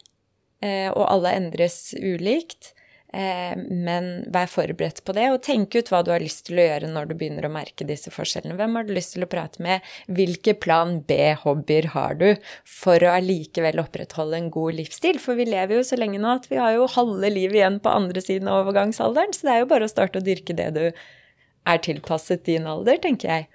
eh, 0.62 0.90
og 0.94 1.08
alle 1.10 1.34
endres 1.40 1.90
ulikt. 1.98 2.76
Eh, 3.12 3.58
men 3.68 4.06
vær 4.32 4.48
forberedt 4.48 5.02
på 5.04 5.12
det, 5.18 5.26
og 5.34 5.42
tenk 5.44 5.76
ut 5.76 5.90
hva 5.92 6.00
du 6.00 6.14
har 6.14 6.24
lyst 6.24 6.46
til 6.48 6.62
å 6.62 6.68
gjøre 6.70 6.92
når 6.94 7.10
du 7.10 7.16
begynner 7.20 7.44
å 7.44 7.52
merke 7.52 7.84
disse 7.88 8.12
forskjellene. 8.14 8.56
Hvem 8.56 8.78
har 8.78 8.88
du 8.88 8.94
lyst 8.96 9.18
til 9.18 9.26
å 9.26 9.30
prate 9.32 9.60
med? 9.64 9.84
Hvilke 10.08 10.56
plan 10.56 11.02
B-hobbyer 11.10 11.90
har 11.92 12.16
du 12.22 12.30
for 12.64 13.04
å 13.04 13.12
allikevel 13.18 13.84
opprettholde 13.84 14.40
en 14.40 14.52
god 14.54 14.80
livsstil? 14.80 15.20
For 15.20 15.36
vi 15.40 15.50
lever 15.52 15.82
jo 15.82 15.88
så 15.88 16.00
lenge 16.00 16.22
nå 16.24 16.38
at 16.38 16.48
vi 16.52 16.62
har 16.62 16.78
jo 16.78 16.88
halve 16.96 17.34
livet 17.34 17.60
igjen 17.60 17.82
på 17.84 17.92
andre 17.92 18.24
siden 18.24 18.48
av 18.48 18.64
overgangsalderen, 18.64 19.36
så 19.36 19.50
det 19.50 19.58
er 19.58 19.66
jo 19.66 19.72
bare 19.74 19.90
å 19.90 19.92
starte 19.92 20.22
å 20.22 20.28
dyrke 20.30 20.56
det 20.56 20.72
du 20.78 20.86
er 20.88 21.84
tilpasset 21.84 22.48
din 22.48 22.70
alder, 22.70 22.96
tenker 23.04 23.36
jeg. 23.36 23.50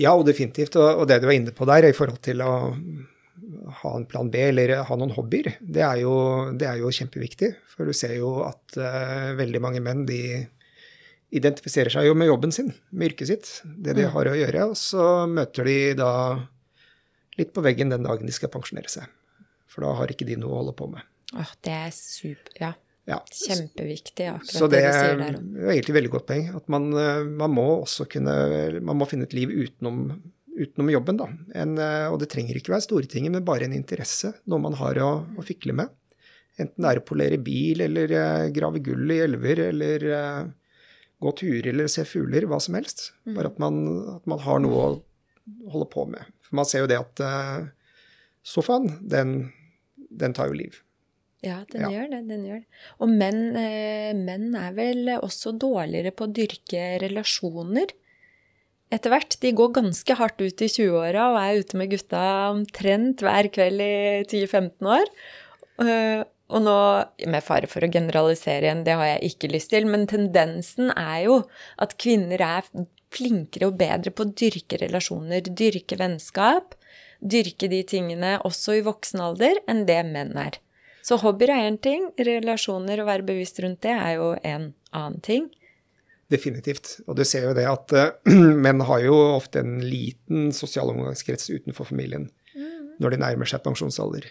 Ja, 0.00 0.16
og 0.16 0.24
definitivt. 0.24 0.80
Og 0.80 1.04
det 1.10 1.20
du 1.20 1.28
var 1.28 1.36
inne 1.36 1.52
på 1.52 1.68
der 1.68 1.84
i 1.90 1.92
forhold 1.96 2.24
til 2.24 2.40
å 2.40 2.54
ha 3.82 3.92
en 3.96 4.06
plan 4.08 4.30
B 4.30 4.40
eller 4.48 4.74
ha 4.88 4.96
noen 4.98 5.14
hobbyer, 5.16 5.54
det 5.60 5.84
er 5.84 6.02
jo, 6.04 6.14
det 6.58 6.68
er 6.68 6.80
jo 6.82 6.92
kjempeviktig. 6.94 7.52
For 7.72 7.88
du 7.88 7.96
ser 7.96 8.16
jo 8.18 8.36
at 8.46 8.76
uh, 8.78 9.32
veldig 9.38 9.62
mange 9.64 9.82
menn 9.84 10.04
de 10.08 10.22
identifiserer 11.32 11.92
seg 11.92 12.06
jo 12.06 12.16
med 12.18 12.28
jobben 12.28 12.52
sin, 12.52 12.70
med 12.92 13.12
yrket 13.12 13.30
sitt, 13.30 13.50
det 13.64 13.96
de 13.96 14.04
mm. 14.06 14.12
har 14.14 14.28
å 14.28 14.36
gjøre. 14.36 14.66
Og 14.72 14.78
så 14.78 15.06
møter 15.30 15.68
de 15.68 15.76
da 15.98 16.12
litt 17.40 17.52
på 17.56 17.64
veggen 17.64 17.92
den 17.92 18.04
dagen 18.04 18.28
de 18.28 18.36
skal 18.36 18.52
pensjonere 18.52 18.92
seg. 18.92 19.08
For 19.72 19.86
da 19.86 19.94
har 19.96 20.12
ikke 20.12 20.28
de 20.28 20.36
noe 20.40 20.52
å 20.52 20.60
holde 20.60 20.76
på 20.76 20.90
med. 20.92 21.04
Åh, 21.32 21.52
det 21.64 21.76
er 21.86 21.94
super, 21.96 22.56
ja. 22.60 22.72
ja. 23.08 23.18
Kjempeviktig, 23.32 24.28
akkurat 24.34 24.52
så 24.52 24.68
det, 24.68 24.82
det 24.82 24.90
du 24.90 24.98
sier 24.98 25.22
der. 25.22 25.38
Så 25.38 25.46
det 25.56 25.64
er 25.64 25.74
egentlig 25.78 25.96
veldig 25.96 26.12
godt 26.12 26.28
poeng. 26.28 26.50
At 26.60 26.68
man, 26.74 26.90
eh, 27.00 27.22
man, 27.40 27.54
må 27.56 27.66
også 27.78 28.06
kunne 28.12 28.36
Man 28.84 29.00
må 29.00 29.08
finne 29.08 29.24
et 29.28 29.36
liv 29.36 29.54
utenom 29.56 30.04
utenom 30.56 30.90
jobben. 30.90 31.18
Da. 31.20 31.28
En, 31.54 31.76
eh, 31.78 32.06
og 32.12 32.18
det 32.22 32.30
trenger 32.32 32.58
ikke 32.58 32.74
være 32.74 32.86
store 32.86 33.08
ting, 33.10 33.28
men 33.32 33.44
bare 33.46 33.68
en 33.68 33.76
interesse, 33.76 34.34
noe 34.50 34.62
man 34.62 34.76
har 34.80 35.00
å, 35.02 35.12
å 35.38 35.46
fikle 35.46 35.76
med. 35.76 35.92
Enten 36.60 36.84
det 36.84 36.90
er 36.90 37.00
å 37.00 37.06
polere 37.08 37.38
bil, 37.40 37.80
eller 37.86 38.12
uh, 38.12 38.50
grave 38.52 38.82
gull 38.84 39.08
i 39.14 39.22
elver, 39.24 39.64
eller 39.70 40.04
uh, 40.12 40.42
gå 41.22 41.32
turer 41.38 41.70
eller 41.72 41.88
se 41.88 42.04
fugler, 42.04 42.44
hva 42.50 42.58
som 42.60 42.76
helst. 42.76 43.10
Mm. 43.24 43.34
Bare 43.38 43.52
at 43.54 43.62
man, 43.62 43.80
at 44.18 44.28
man, 44.28 44.42
har 44.44 44.60
noe 44.60 44.82
å 44.82 44.90
holde 45.72 45.88
på 45.92 46.04
med. 46.12 46.28
For 46.44 46.60
man 46.60 46.68
ser 46.68 46.84
jo 46.84 46.90
det 46.92 47.00
at 47.00 47.24
uh, 47.24 47.70
sofaen, 48.44 48.98
den, 49.00 49.36
den, 49.96 50.36
tar 50.36 50.52
jo 50.52 50.58
liv. 50.60 50.82
Ja, 51.42 51.62
den 51.72 51.86
ja. 51.86 51.94
gjør 51.96 52.12
det. 52.12 52.20
den 52.28 52.44
gjør 52.50 52.60
det. 52.60 52.82
Og 53.02 53.16
menn, 53.16 53.40
menn 54.20 54.52
er 54.54 54.76
vel 54.76 55.08
også 55.16 55.56
dårligere 55.56 56.12
på 56.14 56.28
å 56.28 56.34
dyrke 56.36 56.84
relasjoner 57.02 57.96
etter 58.92 59.12
hvert. 59.12 59.38
De 59.42 59.54
går 59.56 59.72
ganske 59.78 60.16
hardt 60.18 60.42
ut 60.42 60.64
i 60.64 60.68
20-åra 60.70 61.30
og 61.32 61.40
er 61.40 61.62
ute 61.62 61.80
med 61.80 61.92
gutta 61.94 62.22
omtrent 62.52 63.24
hver 63.24 63.48
kveld 63.54 63.82
i 63.84 63.94
10-15 64.26 64.92
år. 64.98 65.12
Eh, 65.82 66.22
og 66.52 66.60
nå, 66.66 66.78
med 67.32 67.44
fare 67.44 67.68
for 67.70 67.84
å 67.84 67.90
generalisere 67.92 68.66
igjen, 68.66 68.82
det 68.84 68.96
har 68.98 69.14
jeg 69.14 69.32
ikke 69.32 69.52
lyst 69.54 69.70
til, 69.72 69.86
men 69.88 70.04
tendensen 70.10 70.92
er 70.92 71.22
jo 71.24 71.38
at 71.80 71.96
kvinner 72.00 72.44
er 72.44 72.68
flinkere 73.12 73.70
og 73.70 73.78
bedre 73.80 74.12
på 74.12 74.26
å 74.26 74.32
dyrke 74.36 74.80
relasjoner, 74.82 75.48
dyrke 75.48 75.96
vennskap, 76.00 76.76
dyrke 77.20 77.70
de 77.72 77.80
tingene 77.88 78.34
også 78.44 78.76
i 78.78 78.84
voksen 78.84 79.24
alder, 79.24 79.62
enn 79.70 79.86
det 79.88 80.02
menn 80.10 80.36
er. 80.40 80.60
Så 81.02 81.18
hobbyer 81.22 81.54
er 81.54 81.70
én 81.70 81.80
ting, 81.82 82.10
relasjoner 82.20 83.00
og 83.02 83.08
være 83.08 83.26
bevisst 83.32 83.58
rundt 83.62 83.82
det 83.82 83.96
er 83.96 84.18
jo 84.20 84.32
en 84.44 84.70
annen 84.92 85.20
ting. 85.24 85.48
Definitivt. 86.32 86.94
Og 87.06 87.16
du 87.18 87.24
ser 87.28 87.48
jo 87.48 87.56
det 87.56 87.66
at 87.68 87.92
uh, 87.96 88.32
menn 88.64 88.82
har 88.88 89.02
jo 89.04 89.16
ofte 89.34 89.62
en 89.62 89.80
liten 89.84 90.50
sosial 90.56 90.92
omgangskrets 90.92 91.50
utenfor 91.52 91.88
familien 91.90 92.28
mm. 92.54 93.02
når 93.02 93.14
de 93.14 93.20
nærmer 93.24 93.50
seg 93.50 93.64
pensjonsalder. 93.64 94.30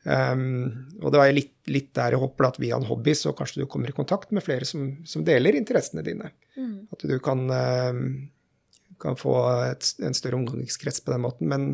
Um, 0.00 0.88
og 1.02 1.12
det 1.12 1.20
var 1.20 1.30
litt, 1.36 1.52
litt 1.68 1.90
der 1.96 2.14
jeg 2.14 2.22
håper 2.22 2.46
at 2.46 2.58
via 2.62 2.78
en 2.78 2.86
hobby 2.88 3.12
så 3.12 3.34
kanskje 3.36 3.60
du 3.60 3.66
kommer 3.68 3.90
i 3.90 3.96
kontakt 3.96 4.30
med 4.32 4.44
flere 4.46 4.64
som, 4.64 4.94
som 5.04 5.26
deler 5.26 5.58
interessene 5.58 6.04
dine. 6.06 6.32
Mm. 6.56 6.88
At 6.94 7.04
du 7.10 7.16
kan, 7.24 7.44
uh, 7.52 8.96
kan 9.02 9.20
få 9.20 9.36
et, 9.68 9.92
en 10.00 10.16
større 10.16 10.40
omgangskrets 10.40 11.04
på 11.04 11.12
den 11.12 11.24
måten. 11.26 11.50
Men, 11.52 11.68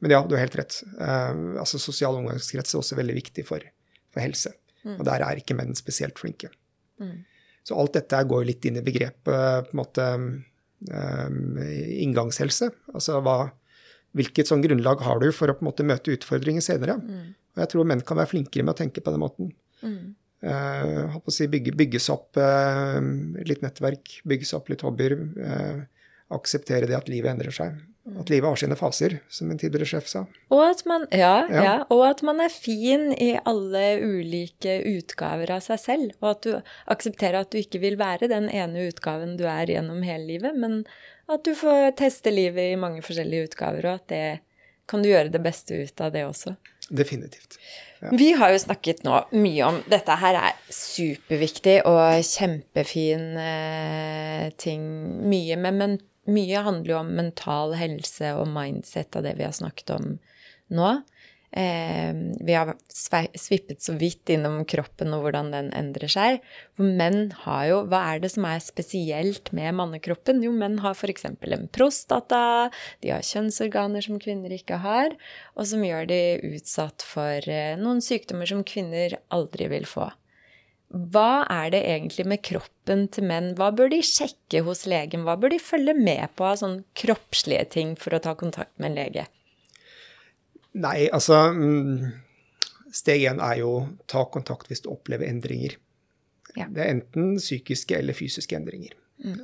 men 0.00 0.16
ja, 0.16 0.20
du 0.26 0.36
har 0.36 0.44
helt 0.44 0.60
rett. 0.60 0.82
Uh, 1.00 1.56
altså 1.62 1.80
Sosial 1.80 2.20
omgangskrets 2.20 2.76
er 2.76 2.82
også 2.82 3.00
veldig 3.00 3.16
viktig 3.22 3.48
for, 3.48 3.64
for 4.12 4.24
helse. 4.26 4.52
Mm. 4.84 4.98
Og 4.98 5.04
der 5.08 5.24
er 5.24 5.40
ikke 5.40 5.56
menn 5.56 5.72
spesielt 5.78 6.20
flinke. 6.20 6.52
Mm. 7.00 7.22
Så 7.66 7.76
alt 7.78 7.96
dette 7.96 8.20
går 8.26 8.46
litt 8.48 8.66
inn 8.68 8.80
i 8.80 8.84
begrepet 8.84 9.24
på 9.24 9.74
en 9.74 9.80
måte 9.80 10.06
um, 10.16 11.58
inngangshelse. 11.60 12.70
Altså 12.94 13.20
hva, 13.24 13.50
hvilket 14.16 14.48
sånn 14.50 14.64
grunnlag 14.64 15.04
har 15.06 15.20
du 15.22 15.28
for 15.36 15.52
å 15.52 15.56
på 15.58 15.64
en 15.64 15.70
måte 15.70 15.86
møte 15.86 16.14
utfordringer 16.14 16.64
senere? 16.64 16.96
Mm. 16.98 17.36
Og 17.54 17.62
jeg 17.64 17.72
tror 17.74 17.86
menn 17.90 18.02
kan 18.06 18.18
være 18.20 18.32
flinkere 18.32 18.66
med 18.66 18.74
å 18.74 18.80
tenke 18.80 19.04
på 19.04 19.12
den 19.12 19.22
måten. 19.22 19.52
Mm. 19.84 20.16
Uh, 20.40 21.18
si, 21.28 21.50
bygge, 21.52 21.74
bygges 21.76 22.08
opp 22.12 22.38
uh, 22.40 22.96
litt 23.44 23.60
nettverk, 23.64 24.20
bygges 24.28 24.54
opp 24.56 24.72
litt 24.72 24.84
hobbyer. 24.86 25.18
Uh, 25.36 25.82
akseptere 26.32 26.88
det 26.88 26.96
at 26.96 27.10
livet 27.12 27.32
endrer 27.34 27.54
seg. 27.54 27.76
At 28.18 28.30
livet 28.32 28.48
har 28.48 28.56
sine 28.58 28.76
faser, 28.78 29.18
som 29.28 29.50
en 29.52 29.58
tidligere 29.60 29.86
sjef 29.86 30.08
sa. 30.10 30.24
Og 30.50 30.62
at 30.64 30.82
man, 30.88 31.06
ja, 31.12 31.46
Ja. 31.50 31.62
ja, 31.64 31.74
og 31.90 32.02
at 32.08 32.22
man 32.26 32.40
er 32.40 32.48
fin 32.50 33.12
i 33.12 33.38
alle 33.44 33.84
ulike 34.02 34.80
utgaver 34.96 35.50
av 35.54 35.60
seg 35.62 35.78
selv. 35.78 36.12
Og 36.20 36.30
at 36.30 36.42
du 36.42 36.56
aksepterer 36.90 37.40
at 37.40 37.50
du 37.52 37.58
ikke 37.58 37.80
vil 37.80 37.96
være 38.00 38.28
den 38.28 38.48
ene 38.50 38.88
utgaven 38.88 39.36
du 39.38 39.44
er 39.46 39.66
gjennom 39.66 40.02
hele 40.02 40.26
livet, 40.26 40.56
men 40.56 40.84
at 41.30 41.44
du 41.46 41.54
får 41.54 41.94
teste 42.00 42.32
livet 42.34 42.72
i 42.72 42.80
mange 42.80 43.02
forskjellige 43.06 43.50
utgaver, 43.52 43.86
og 43.86 44.00
at 44.00 44.08
det 44.08 44.40
kan 44.90 45.02
du 45.04 45.08
gjøre 45.12 45.30
det 45.30 45.42
beste 45.44 45.76
ut 45.86 46.00
av 46.02 46.10
det 46.10 46.24
også. 46.26 46.56
Definitivt. 46.90 47.60
Vi 48.16 48.32
har 48.32 48.50
jo 48.50 48.58
snakket 48.58 49.04
nå 49.04 49.12
mye 49.36 49.62
om 49.62 49.76
Dette 49.92 50.14
her 50.18 50.34
er 50.40 50.56
superviktig 50.72 51.76
og 51.86 52.18
kjempefin 52.26 53.26
eh, 53.38 54.46
ting. 54.58 54.82
Mye, 55.30 55.58
med, 55.60 55.76
men 55.78 55.98
mye 56.28 56.64
handler 56.66 56.94
jo 56.94 56.98
om 57.00 57.14
mental 57.16 57.76
helse 57.78 58.34
og 58.36 58.50
mindset 58.52 59.16
av 59.16 59.24
det 59.24 59.36
vi 59.38 59.46
har 59.46 59.56
snakket 59.56 59.94
om 59.96 60.12
nå. 60.74 60.90
Eh, 61.52 62.14
vi 62.40 62.54
har 62.54 62.76
svippet 63.34 63.82
så 63.82 63.96
vidt 63.98 64.30
innom 64.30 64.60
kroppen 64.70 65.10
og 65.16 65.24
hvordan 65.24 65.50
den 65.50 65.72
endrer 65.74 66.10
seg. 66.10 66.38
For 66.78 66.86
menn 66.86 67.32
har 67.42 67.64
jo 67.66 67.80
Hva 67.90 68.02
er 68.12 68.22
det 68.22 68.30
som 68.36 68.46
er 68.46 68.62
spesielt 68.62 69.50
med 69.56 69.74
mannekroppen? 69.80 70.44
Jo, 70.46 70.52
menn 70.54 70.78
har 70.84 70.94
f.eks. 70.94 71.26
en 71.26 71.66
prostata, 71.74 72.70
de 73.02 73.10
har 73.10 73.26
kjønnsorganer 73.26 74.06
som 74.06 74.20
kvinner 74.22 74.54
ikke 74.54 74.78
har, 74.84 75.16
og 75.56 75.66
som 75.66 75.82
gjør 75.82 76.06
de 76.12 76.22
utsatt 76.54 77.02
for 77.02 77.50
eh, 77.50 77.74
noen 77.80 78.04
sykdommer 78.04 78.46
som 78.46 78.62
kvinner 78.62 79.18
aldri 79.34 79.66
vil 79.74 79.88
få. 79.90 80.10
Hva 80.90 81.44
er 81.46 81.68
det 81.70 81.80
egentlig 81.86 82.24
med 82.26 82.40
kroppen 82.42 83.04
til 83.14 83.28
menn? 83.30 83.52
Hva 83.58 83.68
bør 83.74 83.92
de 83.92 84.00
sjekke 84.02 84.64
hos 84.66 84.88
legen? 84.90 85.22
Hva 85.26 85.36
bør 85.38 85.52
de 85.54 85.60
følge 85.62 85.94
med 85.94 86.24
på 86.34 86.48
av 86.48 86.58
sånne 86.58 86.82
kroppslige 86.98 87.68
ting 87.76 87.92
for 87.98 88.16
å 88.16 88.22
ta 88.22 88.34
kontakt 88.38 88.74
med 88.82 88.90
en 88.90 88.98
lege? 88.98 89.26
Nei, 90.82 91.06
altså 91.14 91.38
mm, 91.54 92.10
Steg 92.94 93.22
én 93.30 93.38
er 93.42 93.60
jo 93.62 93.74
ta 94.10 94.24
kontakt 94.34 94.70
hvis 94.70 94.82
du 94.82 94.90
opplever 94.90 95.30
endringer. 95.30 95.76
Ja. 96.56 96.66
Det 96.66 96.82
er 96.82 96.96
enten 96.96 97.36
psykiske 97.38 97.94
eller 97.94 98.16
fysiske 98.18 98.58
endringer. 98.58 98.96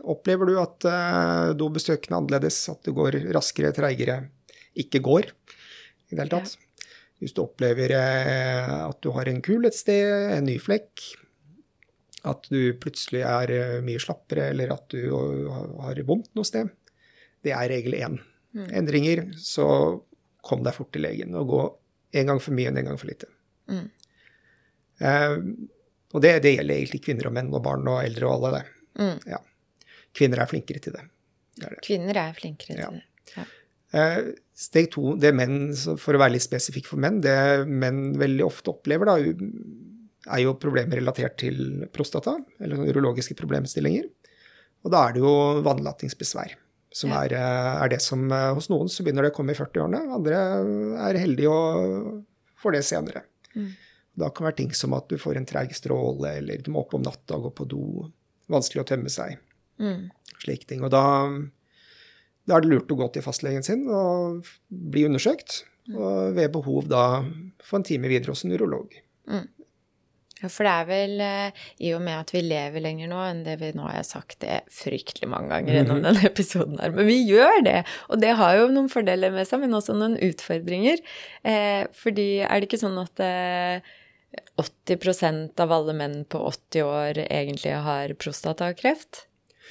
Opplever 0.09 0.49
du 0.49 0.57
at 0.59 0.87
uh, 0.89 1.53
dobesøkene 1.55 2.15
er 2.15 2.23
annerledes, 2.23 2.59
at 2.73 2.81
det 2.89 2.95
går 2.97 3.19
raskere, 3.37 3.75
treigere, 3.77 4.23
ikke 4.75 5.03
går 5.05 5.29
i 5.29 6.17
det 6.17 6.23
hele 6.25 6.33
tatt? 6.33 6.57
Hvis 7.21 7.37
du 7.37 7.43
opplever 7.45 7.93
uh, 7.95 8.89
at 8.89 8.99
du 9.05 9.13
har 9.15 9.29
en 9.31 9.43
kul 9.45 9.69
et 9.69 9.77
sted, 9.77 10.33
en 10.33 10.49
ny 10.49 10.57
flekk, 10.63 11.05
at 12.27 12.49
du 12.51 12.61
plutselig 12.83 13.23
er 13.27 13.53
eh, 13.55 13.77
mye 13.87 14.01
slappere, 14.03 14.49
eller 14.53 14.73
at 14.75 14.89
du 14.93 15.03
har 15.83 16.01
vondt 16.09 16.33
noe 16.37 16.47
sted, 16.49 16.71
det 17.47 17.53
er 17.55 17.71
regel 17.71 17.95
én. 17.99 18.19
Endringer, 18.57 19.27
så 19.37 19.67
kom 20.47 20.63
deg 20.65 20.75
fort 20.77 20.89
til 20.95 21.05
legen. 21.05 21.35
Og 21.37 21.51
gå 21.51 21.63
en 22.21 22.31
gang 22.31 22.39
for 22.41 22.57
mye 22.57 22.71
enn 22.71 22.79
en 22.81 22.89
gang 22.91 22.99
for 23.01 23.11
lite. 23.11 23.29
Mm. 23.69 23.85
Eh, 25.05 25.35
og 26.17 26.23
det, 26.25 26.33
det 26.47 26.55
gjelder 26.57 26.79
egentlig 26.79 27.03
kvinner 27.05 27.29
og 27.29 27.35
menn 27.37 27.53
og 27.53 27.63
barn 27.67 27.85
og 27.93 28.01
eldre 28.07 28.29
og 28.31 28.39
alle 28.39 28.53
det. 28.57 28.65
Mm. 29.03 29.19
Ja. 29.35 29.43
Kvinner 30.17 30.41
er 30.43 30.49
flinkere 30.51 30.81
til 30.83 30.97
det. 30.97 31.05
det, 31.59 31.67
er 31.69 31.75
det. 31.77 31.83
Kvinner 31.85 32.23
er 32.23 32.39
flinkere 32.39 32.79
Ja. 32.81 32.89
til 32.89 33.03
det. 33.03 33.37
Ja. 33.37 33.47
Eh, 33.97 34.23
steg 34.57 34.89
to, 34.95 35.13
det 35.21 35.35
menn, 35.37 35.59
for 36.01 36.17
å 36.17 36.23
være 36.23 36.35
litt 36.39 36.47
spesifikk 36.47 36.89
for 36.89 37.01
menn, 37.03 37.21
det 37.25 37.37
menn 37.69 38.15
veldig 38.19 38.47
ofte 38.47 38.73
opplever, 38.73 39.07
da, 39.13 39.19
er 40.27 40.43
jo 40.43 40.55
problemer 40.61 40.99
relatert 41.01 41.37
til 41.39 41.87
prostata, 41.95 42.37
eller 42.61 42.83
urologiske 42.91 43.37
problemstillinger. 43.39 44.09
Og 44.85 44.93
da 44.93 45.09
er 45.09 45.17
det 45.17 45.23
jo 45.25 45.63
vannlatingsbesvær. 45.67 46.55
Som 46.97 47.11
Ja. 47.11 47.25
er, 47.25 47.33
eh, 47.35 47.83
er 47.85 47.89
det 47.89 48.01
som 48.01 48.31
eh, 48.33 48.55
hos 48.55 48.69
noen 48.71 48.89
så 48.89 49.05
begynner 49.05 49.23
det 49.27 49.33
å 49.33 49.37
komme 49.37 49.53
i 49.53 49.59
40-årene, 49.59 50.01
andre 50.17 50.37
er 51.09 51.19
heldige 51.21 51.51
og 51.51 52.25
får 52.57 52.73
det 52.73 52.85
senere. 52.85 53.23
Mm. 53.55 53.73
Da 54.17 54.31
kan 54.31 54.47
det 54.47 54.49
være 54.55 54.57
ting 54.63 54.73
som 54.73 54.95
at 54.95 55.09
du 55.09 55.17
får 55.19 55.37
en 55.37 55.45
treig 55.47 55.75
stråle, 55.77 56.39
eller 56.39 56.63
du 56.63 56.71
må 56.73 56.81
opp 56.81 56.95
om 56.95 57.03
natta 57.03 57.37
og 57.37 57.51
gå 57.51 57.55
på 57.59 57.69
do. 57.69 58.11
Vanskelig 58.49 58.81
å 58.85 58.89
tømme 58.89 59.11
seg. 59.13 59.37
Mm. 59.79 60.11
Slike 60.41 60.67
ting. 60.67 60.83
Og 60.87 60.91
da, 60.91 61.03
da 62.47 62.57
er 62.57 62.61
det 62.65 62.71
lurt 62.71 62.89
å 62.95 62.97
gå 62.97 63.13
til 63.13 63.23
fastlegen 63.27 63.63
sin 63.67 63.85
og 63.93 64.47
bli 64.71 65.05
undersøkt. 65.05 65.65
Og 65.93 66.33
ved 66.35 66.51
behov 66.55 66.89
da 66.89 67.23
få 67.63 67.77
en 67.77 67.85
time 67.87 68.09
videre 68.09 68.33
hos 68.33 68.45
en 68.47 68.53
urolog. 68.57 68.95
Ja, 70.43 70.51
for 70.53 70.69
det 70.69 70.73
er 70.73 70.89
vel 70.89 71.21
eh, 71.25 71.61
i 71.81 71.93
og 71.97 72.03
med 72.05 72.19
at 72.21 72.33
vi 72.35 72.43
lever 72.45 72.83
lenger 72.85 73.09
nå 73.09 73.21
enn 73.25 73.45
det 73.47 73.55
vi 73.63 73.71
nå 73.77 73.87
har 73.89 74.05
sagt 74.05 74.43
det 74.45 74.59
fryktelig 74.69 75.31
mange 75.33 75.49
ganger 75.55 75.79
gjennom 75.79 76.03
denne 76.05 76.25
episoden 76.29 76.77
her. 76.83 76.93
Men 76.93 77.09
vi 77.09 77.23
gjør 77.25 77.63
det, 77.65 77.79
og 78.13 78.21
det 78.21 78.35
har 78.37 78.59
jo 78.61 78.67
noen 78.75 78.91
fordeler 78.93 79.33
med 79.33 79.49
seg, 79.49 79.63
men 79.65 79.77
også 79.79 79.97
noen 79.97 80.19
utfordringer. 80.21 81.01
Eh, 81.41 81.87
fordi 81.97 82.29
er 82.45 82.61
det 82.61 82.69
ikke 82.69 82.83
sånn 82.85 83.01
at 83.01 83.25
eh, 83.25 83.95
80% 84.61 85.65
av 85.65 85.73
alle 85.73 85.97
menn 85.97 86.21
på 86.29 86.43
80 86.53 86.85
år 86.85 87.25
egentlig 87.31 87.73
har 87.87 88.13
prostatakreft? 88.21 89.25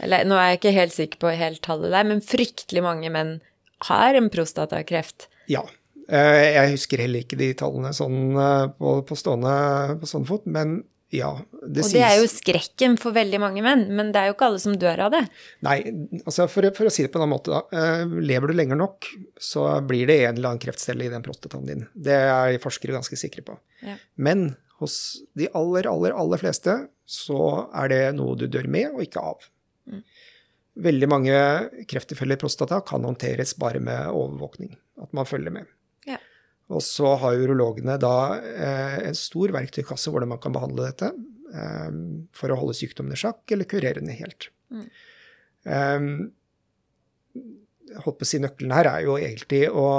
Eller 0.03 0.25
nå 0.27 0.35
er 0.39 0.49
jeg 0.51 0.63
ikke 0.63 0.75
helt 0.75 0.95
sikker 0.95 1.21
på 1.21 1.37
helt 1.39 1.61
tallet 1.63 1.93
der, 1.93 2.09
men 2.09 2.25
fryktelig 2.25 2.83
mange 2.83 3.13
menn 3.13 3.37
har 3.85 4.17
en 4.17 4.31
prostatakreft. 4.33 5.29
Ja. 5.51 5.61
Eh, 6.09 6.47
Jeg 6.55 6.73
husker 6.75 7.01
heller 7.05 7.23
ikke 7.25 7.37
de 7.39 7.53
tallene 7.57 7.93
sånn 7.97 8.35
eh, 8.37 8.65
på, 8.77 8.99
på, 9.07 9.17
stående, 9.17 9.55
på 10.01 10.09
stående 10.09 10.29
fot, 10.29 10.45
men 10.45 10.83
ja. 11.13 11.29
Det 11.63 11.83
og 11.85 11.91
det 11.93 12.01
er 12.03 12.17
jo 12.19 12.25
skrekken 12.27 12.97
for 12.99 13.15
veldig 13.15 13.39
mange 13.39 13.61
menn, 13.63 13.85
men 13.95 14.09
det 14.11 14.19
er 14.19 14.29
jo 14.31 14.35
ikke 14.35 14.47
alle 14.49 14.59
som 14.59 14.73
dør 14.81 15.03
av 15.05 15.13
det. 15.13 15.21
Nei, 15.65 15.77
altså 16.25 16.47
for, 16.51 16.65
for 16.75 16.89
å 16.89 16.93
si 16.93 17.05
det 17.05 17.11
på 17.13 17.21
en 17.21 17.25
annen 17.27 17.35
måte, 17.37 17.53
da. 17.53 17.61
eh, 17.71 18.17
Lever 18.25 18.51
du 18.51 18.57
lenger 18.57 18.79
nok, 18.79 19.07
så 19.41 19.67
blir 19.85 20.09
det 20.09 20.19
en 20.25 20.35
eller 20.35 20.51
annen 20.53 20.63
kreftcelle 20.65 21.05
i 21.07 21.11
den 21.13 21.23
prostataen 21.25 21.65
din. 21.69 21.85
Det 21.93 22.17
er 22.25 22.57
forskere 22.63 22.97
ganske 22.97 23.17
sikre 23.21 23.45
på. 23.47 23.57
Ja. 23.85 23.95
Men 24.17 24.49
hos 24.81 24.97
de 25.39 25.47
aller, 25.55 25.87
aller, 25.87 26.11
aller 26.19 26.41
fleste 26.41 26.73
så 27.07 27.39
er 27.71 27.93
det 27.93 28.01
noe 28.17 28.35
du 28.35 28.47
dør 28.51 28.67
med, 28.67 28.89
og 28.97 29.05
ikke 29.05 29.23
av. 29.23 29.45
Mm. 29.87 30.01
Veldig 30.85 31.07
mange 31.07 31.35
krefttilfeller 31.87 32.35
i 32.35 32.41
prostata 32.41 32.81
kan 32.83 33.05
håndteres 33.07 33.53
bare 33.61 33.79
med 33.79 34.09
overvåkning. 34.11 34.73
At 34.99 35.13
man 35.15 35.29
følger 35.29 35.53
med. 35.53 35.69
Og 36.73 36.81
så 36.81 37.11
har 37.21 37.37
urologene 37.37 37.97
da 38.01 38.15
eh, 38.41 38.99
en 39.09 39.17
stor 39.17 39.53
verktøykasse 39.53 40.11
hvordan 40.11 40.31
man 40.33 40.41
kan 40.41 40.55
behandle 40.55 40.87
dette. 40.87 41.11
eh, 41.53 41.91
for 42.35 42.51
å 42.51 42.57
holde 42.61 42.77
sykdommen 42.77 43.13
i 43.13 43.19
sjakk, 43.19 43.43
eller 43.53 43.69
kurere 43.69 44.01
den 44.01 44.13
helt. 44.15 44.49
Mm. 44.73 44.87
Jeg 47.85 48.01
holdt 48.03 48.19
på 48.19 48.25
å 48.25 48.29
si 48.29 48.37
Nøkkelen 48.41 48.73
her 48.75 48.89
er 48.89 49.05
jo 49.07 49.17
egentlig 49.17 49.65
å 49.71 49.89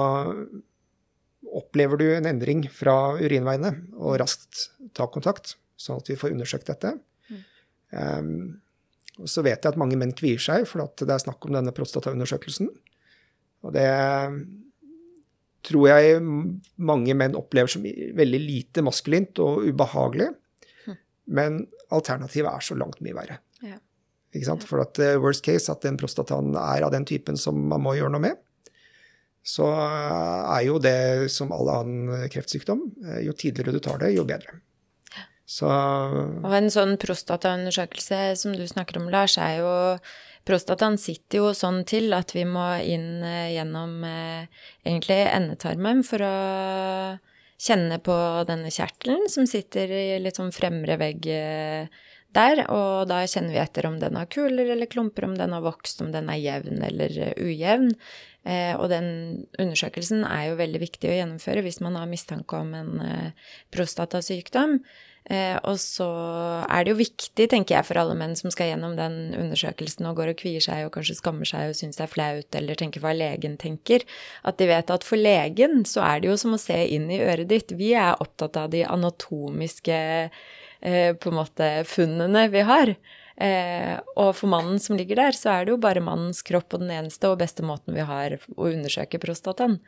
Opplever 1.57 1.97
du 1.97 2.05
en 2.11 2.27
endring 2.27 2.65
fra 2.75 3.15
urinveiene, 3.17 3.71
og 3.95 4.19
raskt 4.21 4.67
ta 4.99 5.07
kontakt, 5.09 5.55
sånn 5.79 6.03
at 6.03 6.09
vi 6.11 6.17
får 6.19 6.35
undersøkt 6.35 6.69
dette. 6.69 6.91
Eh, 7.95 8.31
og 9.17 9.31
så 9.31 9.45
vet 9.47 9.63
jeg 9.63 9.71
at 9.71 9.79
mange 9.81 9.97
menn 9.97 10.13
kvier 10.17 10.43
seg, 10.43 10.67
for 10.69 10.85
at 10.85 11.01
det 11.01 11.15
er 11.15 11.23
snakk 11.23 11.47
om 11.47 11.55
denne 11.57 11.73
prostataundersøkelsen. 11.77 12.69
Og 13.65 13.73
det 13.73 13.89
tror 15.67 15.89
jeg 15.91 16.21
mange 16.79 17.15
menn 17.19 17.35
opplever 17.39 17.71
som 17.73 17.83
veldig 17.87 18.41
lite 18.43 18.85
maskulint 18.87 19.39
og 19.43 19.67
ubehagelig. 19.67 20.31
Men 21.27 21.65
alternativet 21.91 22.53
er 22.53 22.63
så 22.63 22.77
langt 22.79 23.01
mye 23.03 23.17
verre. 23.17 23.41
Ja. 23.67 23.81
Ikke 24.35 24.47
sant? 24.47 24.67
For 24.69 24.83
at 24.85 24.99
eh, 25.03 25.17
worst 25.23 25.43
case, 25.47 25.71
at 25.73 25.83
den 25.83 25.97
prostataen 25.99 26.53
er 26.55 26.85
av 26.87 26.93
den 26.95 27.07
typen 27.09 27.39
som 27.41 27.59
man 27.71 27.83
må 27.83 27.97
gjøre 27.99 28.13
noe 28.15 28.23
med, 28.29 28.39
så 29.47 29.67
eh, 29.71 30.45
er 30.57 30.63
jo 30.69 30.79
det 30.83 31.31
som 31.35 31.51
all 31.55 31.71
annen 31.73 32.29
kreftsykdom. 32.31 32.85
eh, 33.07 33.21
Jo 33.27 33.35
tidligere 33.35 33.75
du 33.75 33.83
tar 33.83 33.99
det, 34.03 34.13
jo 34.15 34.27
bedre. 34.29 34.61
Så 35.47 35.67
Og 35.71 36.55
en 36.59 36.71
sånn 36.75 36.97
prostataundersøkelse 36.99 38.19
som 38.39 38.55
du 38.59 38.65
snakker 38.67 38.99
om, 38.99 39.07
Lars, 39.11 39.37
er 39.39 39.61
jo 39.61 39.71
Prostataen 40.47 40.95
sitter 41.01 41.41
jo 41.43 41.55
sånn 41.59 41.81
til 41.89 42.15
at 42.15 42.31
vi 42.37 42.45
må 42.47 42.65
inn 42.87 43.25
eh, 43.27 43.57
gjennom 43.57 44.05
eh, 44.07 44.67
egentlig 44.87 45.19
endetarmen 45.27 46.05
for 46.07 46.23
å 46.23 46.35
kjenne 47.59 47.99
på 48.05 48.15
denne 48.47 48.71
kjertelen 48.71 49.27
som 49.33 49.49
sitter 49.51 49.91
i 49.91 50.05
litt 50.23 50.39
sånn 50.39 50.55
fremre 50.55 50.99
vegg 51.01 51.27
eh, 51.33 52.05
der, 52.37 52.63
og 52.69 53.09
da 53.11 53.23
kjenner 53.27 53.57
vi 53.57 53.63
etter 53.63 53.89
om 53.89 53.97
den 53.99 54.19
har 54.19 54.29
kuler 54.31 54.71
eller 54.75 54.91
klumper, 54.93 55.25
om 55.27 55.35
den 55.39 55.55
har 55.57 55.65
vokst, 55.65 56.03
om 56.05 56.13
den 56.13 56.29
er 56.29 56.37
jevn 56.43 56.83
eller 56.85 57.15
ujevn. 57.41 57.95
Og 58.77 58.85
den 58.93 59.07
undersøkelsen 59.57 60.21
er 60.29 60.51
jo 60.51 60.59
veldig 60.59 60.83
viktig 60.83 61.09
å 61.09 61.15
gjennomføre 61.17 61.63
hvis 61.65 61.81
man 61.81 61.97
har 61.97 62.11
mistanke 62.11 62.61
om 62.61 62.75
en 62.77 62.93
prostatasykdom. 63.73 64.77
Eh, 65.27 65.57
og 65.67 65.75
så 65.83 66.07
er 66.71 66.85
det 66.87 66.93
jo 66.93 67.01
viktig, 67.01 67.49
tenker 67.51 67.75
jeg, 67.75 67.87
for 67.89 67.99
alle 67.99 68.15
menn 68.19 68.37
som 68.39 68.53
skal 68.55 68.71
gjennom 68.71 68.95
den 68.99 69.35
undersøkelsen 69.35 70.07
og 70.07 70.21
går 70.21 70.31
og 70.33 70.39
kvier 70.39 70.63
seg 70.63 70.85
og 70.87 70.93
kanskje 70.95 71.17
skammer 71.19 71.49
seg 71.49 71.73
og 71.73 71.79
syns 71.79 71.99
det 71.99 72.05
er 72.05 72.13
flaut 72.13 72.59
eller 72.61 72.79
tenker 72.79 73.03
hva 73.03 73.11
legen 73.17 73.57
tenker, 73.59 74.07
at 74.47 74.61
de 74.61 74.71
vet 74.71 74.93
at 74.95 75.07
for 75.07 75.19
legen 75.19 75.83
så 75.89 76.05
er 76.07 76.23
det 76.23 76.31
jo 76.31 76.39
som 76.39 76.55
å 76.55 76.63
se 76.63 76.79
inn 76.95 77.11
i 77.11 77.19
øret 77.25 77.51
ditt. 77.51 77.75
Vi 77.75 77.91
er 77.99 78.23
opptatt 78.23 78.59
av 78.61 78.71
de 78.71 78.85
anatomiske 78.87 80.01
eh, 80.31 81.13
på 81.19 81.33
en 81.33 81.41
måte 81.43 81.71
funnene 81.91 82.47
vi 82.55 82.63
har. 82.71 82.95
Eh, 83.37 83.95
og 84.15 84.31
for 84.39 84.49
mannen 84.49 84.79
som 84.81 84.97
ligger 84.97 85.19
der, 85.19 85.37
så 85.37 85.57
er 85.57 85.67
det 85.67 85.75
jo 85.75 85.83
bare 85.83 86.05
mannens 86.05 86.45
kropp 86.47 86.71
og 86.71 86.87
den 86.87 86.95
eneste 86.95 87.33
og 87.33 87.41
beste 87.43 87.67
måten 87.67 87.99
vi 87.99 88.07
har 88.07 88.39
å 88.39 88.71
undersøke 88.71 89.21
prostataen. 89.21 89.81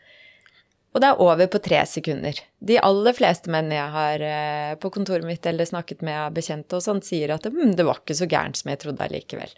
Og 0.97 1.03
det 1.05 1.09
er 1.11 1.21
over 1.21 1.49
på 1.53 1.61
tre 1.63 1.81
sekunder. 1.87 2.39
De 2.65 2.79
aller 2.81 3.15
fleste 3.17 3.53
menn 3.53 3.69
jeg 3.75 3.95
har 3.95 4.23
eh, 4.25 4.75
på 4.81 4.91
kontoret 4.95 5.27
mitt 5.29 5.45
eller 5.47 5.69
snakket 5.69 6.05
med 6.07 6.17
av 6.17 6.37
bekjente 6.37 6.79
og 6.79 6.85
sånt, 6.85 7.07
sier 7.07 7.35
at 7.35 7.45
hm, 7.47 7.75
det 7.77 7.87
var 7.87 8.01
ikke 8.01 8.17
så 8.17 8.29
gærent 8.31 8.61
som 8.61 8.73
jeg 8.73 8.81
trodde 8.83 9.05
allikevel. 9.05 9.53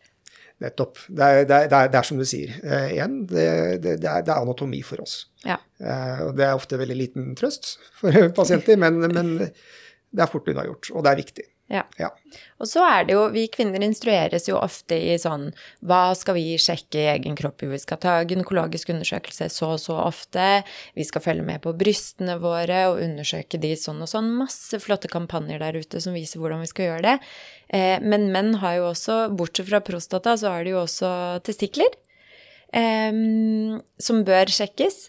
Nettopp. 0.61 0.99
Det 1.09 1.25
er, 1.25 1.47
det, 1.49 1.61
er, 1.71 1.89
det 1.89 2.01
er, 2.01 2.05
som 2.05 2.19
du 2.21 2.27
sier. 2.29 2.53
Eh, 2.61 2.91
igjen, 2.97 3.23
det, 3.31 3.47
det, 3.85 3.95
er, 4.03 4.25
det, 4.27 4.33
er, 4.35 4.35
anatomi 4.41 4.83
for 4.85 5.01
oss. 5.07 5.23
Ja. 5.47 5.57
Eh, 5.81 6.27
og 6.27 6.35
det 6.37 6.49
er 6.49 6.59
ofte 6.59 6.81
veldig 6.81 6.99
liten 6.99 7.31
trøst 7.39 7.77
for 8.01 8.13
pasienter, 8.37 8.77
men, 8.81 9.01
men 9.15 9.33
det 9.41 10.27
er 10.27 10.31
fort 10.31 10.51
unnagjort, 10.51 10.91
og 10.93 11.07
det 11.07 11.15
er 11.15 11.23
viktig. 11.23 11.47
Ja. 11.71 11.85
ja. 12.01 12.09
Og 12.59 12.67
så 12.67 12.83
er 12.83 13.05
det 13.07 13.15
jo 13.15 13.29
Vi 13.31 13.45
kvinner 13.53 13.83
instrueres 13.87 14.49
jo 14.49 14.57
ofte 14.59 14.97
i 14.99 15.13
sånn 15.23 15.53
Hva 15.87 16.17
skal 16.19 16.35
vi 16.35 16.57
sjekke 16.59 16.99
i 16.99 17.05
egen 17.13 17.37
kropp? 17.39 17.63
Vi 17.63 17.79
skal 17.79 18.01
ta 18.03 18.17
gynekologisk 18.25 18.91
undersøkelse 18.91 19.47
så 19.55 19.69
og 19.77 19.79
så 19.79 19.95
ofte. 20.03 20.65
Vi 20.99 21.07
skal 21.07 21.23
følge 21.23 21.47
med 21.47 21.63
på 21.63 21.75
brystene 21.79 22.37
våre 22.43 22.83
og 22.91 23.03
undersøke 23.05 23.61
de 23.63 23.71
sånn 23.79 24.03
og 24.03 24.11
sånn. 24.11 24.33
Masse 24.41 24.81
flotte 24.83 25.11
kampanjer 25.13 25.63
der 25.63 25.79
ute 25.79 26.03
som 26.03 26.17
viser 26.17 26.43
hvordan 26.43 26.65
vi 26.65 26.71
skal 26.73 26.89
gjøre 26.89 27.07
det. 27.07 27.15
Eh, 27.71 28.03
men 28.03 28.31
menn 28.35 28.57
har 28.65 28.81
jo 28.81 28.89
også, 28.91 29.21
bortsett 29.39 29.71
fra 29.71 29.83
prostata, 29.85 30.35
så 30.41 30.57
har 30.57 30.67
de 30.67 30.75
jo 30.75 30.83
også 30.83 31.13
testikler. 31.47 31.95
Eh, 32.75 33.15
som 34.03 34.25
bør 34.27 34.51
sjekkes. 34.59 35.05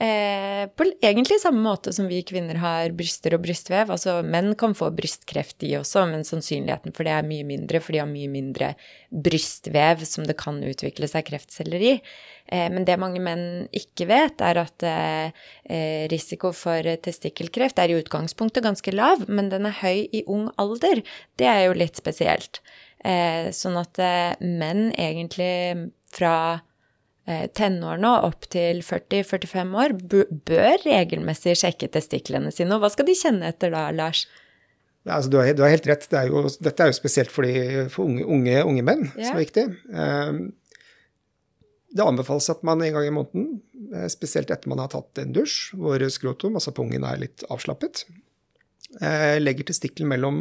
Eh, 0.00 0.66
på 0.76 0.84
egentlig 1.04 1.36
samme 1.42 1.60
måte 1.60 1.92
som 1.92 2.06
vi 2.08 2.22
kvinner 2.24 2.56
har 2.56 2.94
bryster 2.96 3.34
og 3.36 3.42
brystvev. 3.44 3.90
Altså 3.92 4.14
menn 4.24 4.54
kan 4.56 4.72
få 4.76 4.88
brystkreft, 4.96 5.58
de 5.60 5.74
også, 5.76 6.06
men 6.08 6.24
sannsynligheten 6.24 6.94
for 6.96 7.04
det 7.04 7.12
er 7.12 7.26
mye 7.28 7.44
mindre, 7.44 7.82
for 7.84 7.92
de 7.92 8.00
har 8.00 8.08
mye 8.08 8.30
mindre 8.32 8.70
brystvev 9.12 10.06
som 10.08 10.24
det 10.24 10.38
kan 10.40 10.62
utvikle 10.64 11.10
seg 11.10 11.26
kreftceller 11.28 11.84
i. 11.84 11.92
Eh, 12.48 12.70
men 12.72 12.88
det 12.88 12.96
mange 13.02 13.20
menn 13.20 13.44
ikke 13.76 14.08
vet, 14.08 14.40
er 14.40 14.62
at 14.62 14.86
eh, 14.88 15.44
risiko 16.08 16.54
for 16.56 16.88
testikkelkreft 17.04 17.84
er 17.84 17.92
i 17.92 18.00
utgangspunktet 18.00 18.64
ganske 18.64 18.96
lav, 18.96 19.28
men 19.28 19.52
den 19.52 19.68
er 19.68 19.76
høy 19.82 20.08
i 20.08 20.24
ung 20.24 20.48
alder. 20.56 21.04
Det 21.36 21.50
er 21.50 21.66
jo 21.66 21.76
litt 21.76 22.00
spesielt. 22.00 22.62
Eh, 23.04 23.52
sånn 23.52 23.76
at 23.76 24.00
eh, 24.00 24.32
menn 24.40 24.94
egentlig 24.96 25.52
fra 26.08 26.34
Eh, 26.48 26.69
tenårene 27.56 28.12
og 28.16 28.30
opp 28.30 28.46
til 28.52 28.82
40-45 28.86 29.74
år 29.84 29.96
bør 30.48 30.84
regelmessig 30.84 31.56
sjekke 31.60 31.90
testiklene 31.92 32.52
sine. 32.54 32.76
Og 32.76 32.84
hva 32.84 32.90
skal 32.92 33.08
de 33.08 33.16
kjenne 33.18 33.50
etter 33.50 33.72
da, 33.74 33.88
Lars? 33.94 34.26
Ja, 35.06 35.16
altså, 35.16 35.30
du, 35.32 35.38
har, 35.40 35.50
du, 35.56 35.62
har, 35.64 35.72
helt 35.72 35.88
rett. 35.88 36.06
Det 36.12 36.18
er 36.18 36.30
jo, 36.30 36.44
dette 36.60 36.84
er 36.84 36.90
jo 36.90 36.96
spesielt 36.98 37.32
for, 37.32 37.46
de, 37.48 37.86
for 37.92 38.04
unge, 38.08 38.24
unge, 38.26 38.56
unge, 38.68 38.86
menn 38.86 39.06
ja. 39.14 39.30
som 39.30 39.38
er 39.38 39.44
viktig. 39.46 39.66
Eh, 39.90 40.40
det 41.90 42.06
anbefales 42.06 42.50
at 42.52 42.64
man 42.66 42.84
en 42.84 42.96
gang 42.96 43.08
i 43.08 43.14
måneden, 43.14 43.46
eh, 43.94 44.08
spesielt 44.12 44.52
etter 44.52 44.70
man 44.70 44.82
har 44.84 44.92
tatt 44.92 45.22
en 45.22 45.32
dusj, 45.34 45.76
hvor 45.80 46.04
skrotum, 46.12 46.58
altså 46.60 46.74
pungen, 46.76 47.06
er 47.06 47.22
litt 47.24 47.46
avslappet, 47.50 48.04
legger 49.40 49.68
testikkelen 49.68 50.08
mellom 50.10 50.38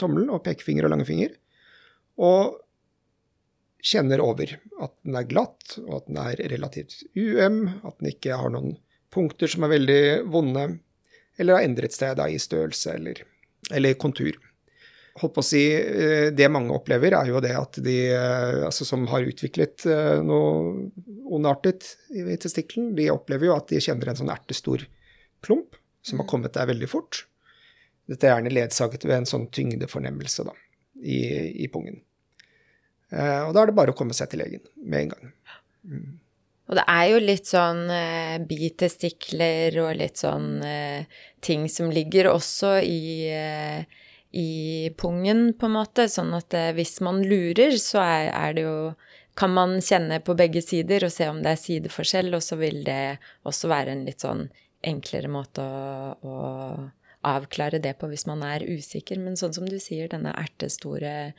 tommelen 0.00 0.32
og 0.34 0.40
pekefinger 0.42 0.88
og 0.88 0.90
langefinger. 0.90 1.36
Og 2.18 2.56
kjenner 3.82 4.22
over 4.22 4.54
at 4.82 4.94
den 5.02 5.18
er 5.18 5.26
glatt, 5.28 5.76
og 5.82 5.96
at 5.98 6.08
den 6.08 6.20
er 6.22 6.42
relativt 6.52 7.02
uøm, 7.18 7.64
at 7.82 7.98
den 7.98 8.12
ikke 8.12 8.38
har 8.38 8.52
noen 8.54 8.76
punkter 9.12 9.50
som 9.50 9.66
er 9.66 9.74
veldig 9.74 10.02
vonde, 10.32 10.68
eller 11.40 11.58
har 11.58 11.66
endret 11.66 11.94
seg 11.94 12.16
da 12.20 12.28
i 12.30 12.40
størrelse 12.40 12.94
eller, 12.94 13.24
eller 13.74 13.98
kontur. 14.00 14.38
Holdt 15.20 15.34
på 15.36 15.42
å 15.42 15.44
si, 15.44 15.60
eh, 15.76 16.30
Det 16.32 16.48
mange 16.48 16.72
opplever, 16.72 17.12
er 17.12 17.28
jo 17.28 17.40
det 17.44 17.52
at 17.56 17.76
de 17.84 17.96
eh, 18.14 18.62
altså 18.64 18.86
som 18.88 19.04
har 19.10 19.26
utviklet 19.28 19.84
eh, 19.84 20.22
noe 20.24 20.88
ondartet 21.28 21.90
i 22.16 22.38
testikkelen, 22.40 22.94
de 22.96 23.10
opplever 23.12 23.50
jo 23.50 23.56
at 23.56 23.68
de 23.68 23.80
kjenner 23.80 24.08
en 24.08 24.22
sånn 24.22 24.32
ertestor 24.32 24.86
klump 25.44 25.76
som 26.02 26.22
har 26.22 26.24
mm. 26.24 26.30
kommet 26.30 26.56
der 26.56 26.70
veldig 26.70 26.88
fort. 26.88 27.26
Dette 28.08 28.26
er 28.26 28.34
gjerne 28.36 28.54
ledsaget 28.54 29.04
ved 29.04 29.18
en 29.20 29.28
sånn 29.28 29.46
tyngdefornemmelse 29.52 30.46
da, 30.48 30.56
i, 30.96 31.20
i 31.64 31.68
pungen. 31.72 32.00
Eh, 33.12 33.40
og 33.44 33.52
da 33.54 33.62
er 33.62 33.70
det 33.70 33.76
bare 33.76 33.92
å 33.92 33.96
komme 33.96 34.16
seg 34.16 34.32
til 34.32 34.40
legen 34.42 34.64
med 34.80 35.04
en 35.04 35.14
gang. 35.14 35.32
Mm. 35.84 36.10
Og 36.70 36.78
det 36.78 36.84
er 36.88 37.06
jo 37.10 37.18
litt 37.20 37.48
sånn 37.50 37.82
eh, 37.92 38.36
bitestikler 38.48 39.76
og 39.82 39.96
litt 39.98 40.22
sånn 40.22 40.62
eh, 40.64 41.18
ting 41.44 41.66
som 41.68 41.90
ligger 41.92 42.30
også 42.30 42.78
i, 42.80 43.28
eh, 43.28 43.82
i 44.38 44.88
pungen, 44.96 45.50
på 45.58 45.68
en 45.68 45.76
måte. 45.76 46.06
Sånn 46.08 46.32
at 46.38 46.56
eh, 46.56 46.70
hvis 46.76 47.00
man 47.04 47.20
lurer, 47.26 47.76
så 47.76 48.00
er, 48.00 48.30
er, 48.32 48.56
det 48.56 48.68
jo 48.68 48.76
Kan 49.32 49.54
man 49.56 49.78
kjenne 49.80 50.18
på 50.20 50.34
begge 50.36 50.60
sider 50.60 51.06
og 51.06 51.12
se 51.12 51.24
om 51.24 51.38
det 51.40 51.54
er 51.54 51.60
sideforskjell, 51.60 52.34
og 52.36 52.42
så 52.44 52.58
vil 52.60 52.82
det 52.84 53.16
også 53.48 53.70
være 53.70 53.94
en 53.94 54.02
litt 54.04 54.20
sånn 54.20 54.42
enklere 54.84 55.30
måte 55.32 55.64
å, 55.64 56.12
å 56.20 56.36
avklare 57.24 57.80
det 57.80 57.94
på 57.96 58.10
hvis 58.10 58.26
man 58.28 58.42
er 58.44 58.66
usikker. 58.68 59.16
Men 59.16 59.38
sånn 59.40 59.54
som 59.56 59.64
du 59.64 59.78
sier, 59.80 60.10
denne 60.12 60.34
ertestore 60.36 61.32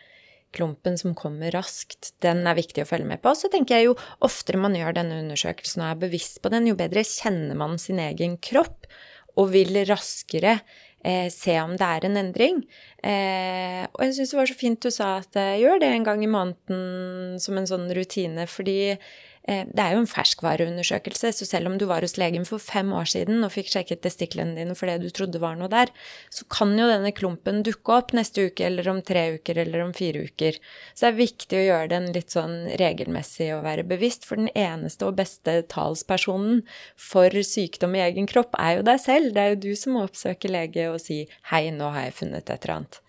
klumpen 0.56 0.98
som 1.00 1.16
kommer 1.18 1.54
raskt, 1.56 2.14
den 2.24 2.46
er 2.48 2.58
viktig 2.58 2.86
å 2.86 2.90
følge 2.90 3.10
med 3.10 3.24
på. 3.24 3.34
Så 3.38 3.50
tenker 3.54 3.78
jeg 3.78 3.90
jo 3.90 3.98
oftere 4.26 4.62
man 4.62 4.78
gjør 4.78 4.96
denne 5.00 5.20
undersøkelsen 5.24 5.84
og 5.84 5.90
er 5.90 6.02
bevisst 6.06 6.42
på 6.44 6.54
den, 6.54 6.70
jo 6.70 6.80
bedre 6.80 7.06
kjenner 7.08 7.58
man 7.60 7.78
sin 7.82 8.02
egen 8.04 8.38
kropp 8.44 8.88
og 9.34 9.50
vil 9.56 9.80
raskere 9.90 10.60
eh, 11.02 11.28
se 11.34 11.58
om 11.62 11.76
det 11.80 11.90
er 11.90 12.08
en 12.08 12.22
endring. 12.22 12.64
Eh, 13.02 13.84
og 13.90 14.06
jeg 14.06 14.18
syns 14.20 14.34
det 14.34 14.40
var 14.40 14.52
så 14.52 14.58
fint 14.60 14.86
du 14.86 14.94
sa 14.94 15.16
at 15.24 15.42
jeg 15.42 15.64
gjør 15.66 15.82
det 15.82 15.92
en 15.92 16.08
gang 16.08 16.26
i 16.26 16.32
måneden 16.32 17.38
som 17.42 17.58
en 17.58 17.70
sånn 17.70 17.90
rutine, 17.98 18.46
fordi 18.50 18.94
Eh, 18.94 19.33
det 19.44 19.82
er 19.84 19.92
jo 19.92 20.00
en 20.00 20.08
ferskvareundersøkelse, 20.08 21.34
så 21.36 21.46
selv 21.48 21.68
om 21.68 21.76
du 21.80 21.84
var 21.90 22.06
hos 22.06 22.16
legen 22.16 22.46
for 22.48 22.64
fem 22.64 22.94
år 22.96 23.10
siden 23.12 23.44
og 23.44 23.52
fikk 23.52 23.74
sjekket 23.74 24.00
testiklene 24.06 24.56
dine 24.56 24.76
fordi 24.80 24.96
du 25.04 25.10
trodde 25.12 25.42
var 25.44 25.58
noe 25.60 25.68
der, 25.72 25.92
så 26.32 26.48
kan 26.52 26.72
jo 26.80 26.88
denne 26.88 27.12
klumpen 27.16 27.60
dukke 27.68 27.98
opp 27.98 28.14
neste 28.16 28.48
uke 28.48 28.64
eller 28.70 28.88
om 28.88 29.02
tre 29.04 29.26
uker 29.36 29.60
eller 29.66 29.84
om 29.84 29.92
fire 29.96 30.24
uker. 30.30 30.60
Så 30.94 31.06
det 31.06 31.12
er 31.12 31.20
viktig 31.20 31.60
å 31.60 31.66
gjøre 31.66 31.92
den 31.92 32.10
litt 32.16 32.32
sånn 32.32 32.56
regelmessig 32.80 33.50
og 33.58 33.66
være 33.68 33.88
bevisst, 33.88 34.24
for 34.30 34.40
den 34.40 34.52
eneste 34.56 35.10
og 35.10 35.20
beste 35.20 35.60
talspersonen 35.74 36.64
for 36.96 37.44
sykdom 37.44 38.00
i 38.00 38.06
egen 38.08 38.30
kropp 38.32 38.56
er 38.60 38.78
jo 38.78 38.88
deg 38.88 39.04
selv. 39.04 39.34
Det 39.36 39.44
er 39.44 39.54
jo 39.54 39.64
du 39.68 39.74
som 39.80 39.98
må 39.98 40.08
oppsøke 40.08 40.52
lege 40.52 40.88
og 40.88 41.02
si 41.04 41.26
'hei, 41.52 41.68
nå 41.76 41.92
har 41.92 42.08
jeg 42.08 42.20
funnet 42.22 42.48
et 42.48 42.64
eller 42.64 42.80
annet'. 42.80 43.04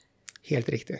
Helt 0.50 0.68
riktig. 0.68 0.98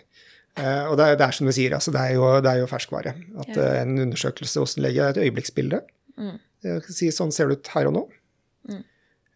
Uh, 0.54 0.86
og 0.92 0.98
det 0.98 1.06
er, 1.06 1.16
det 1.18 1.26
er, 1.26 1.34
som 1.34 1.48
du 1.48 1.52
sier, 1.54 1.72
altså, 1.74 1.90
det, 1.94 2.02
er 2.02 2.14
jo, 2.14 2.26
det 2.44 2.50
er 2.50 2.60
jo 2.60 2.70
ferskvare. 2.70 3.16
At 3.42 3.50
ja. 3.50 3.62
uh, 3.72 3.78
en 3.80 3.96
undersøkelse 4.06 4.62
hos 4.62 4.76
en 4.76 4.84
lege 4.86 5.02
er 5.02 5.14
et 5.14 5.24
øyeblikksbilde. 5.24 5.80
Mm. 6.14 6.36
Si 6.86 7.10
sånn 7.12 7.34
ser 7.34 7.50
det 7.50 7.58
ut 7.58 7.70
her 7.74 7.90
og 7.90 7.96
nå. 7.96 8.02
Mm. 8.70 8.84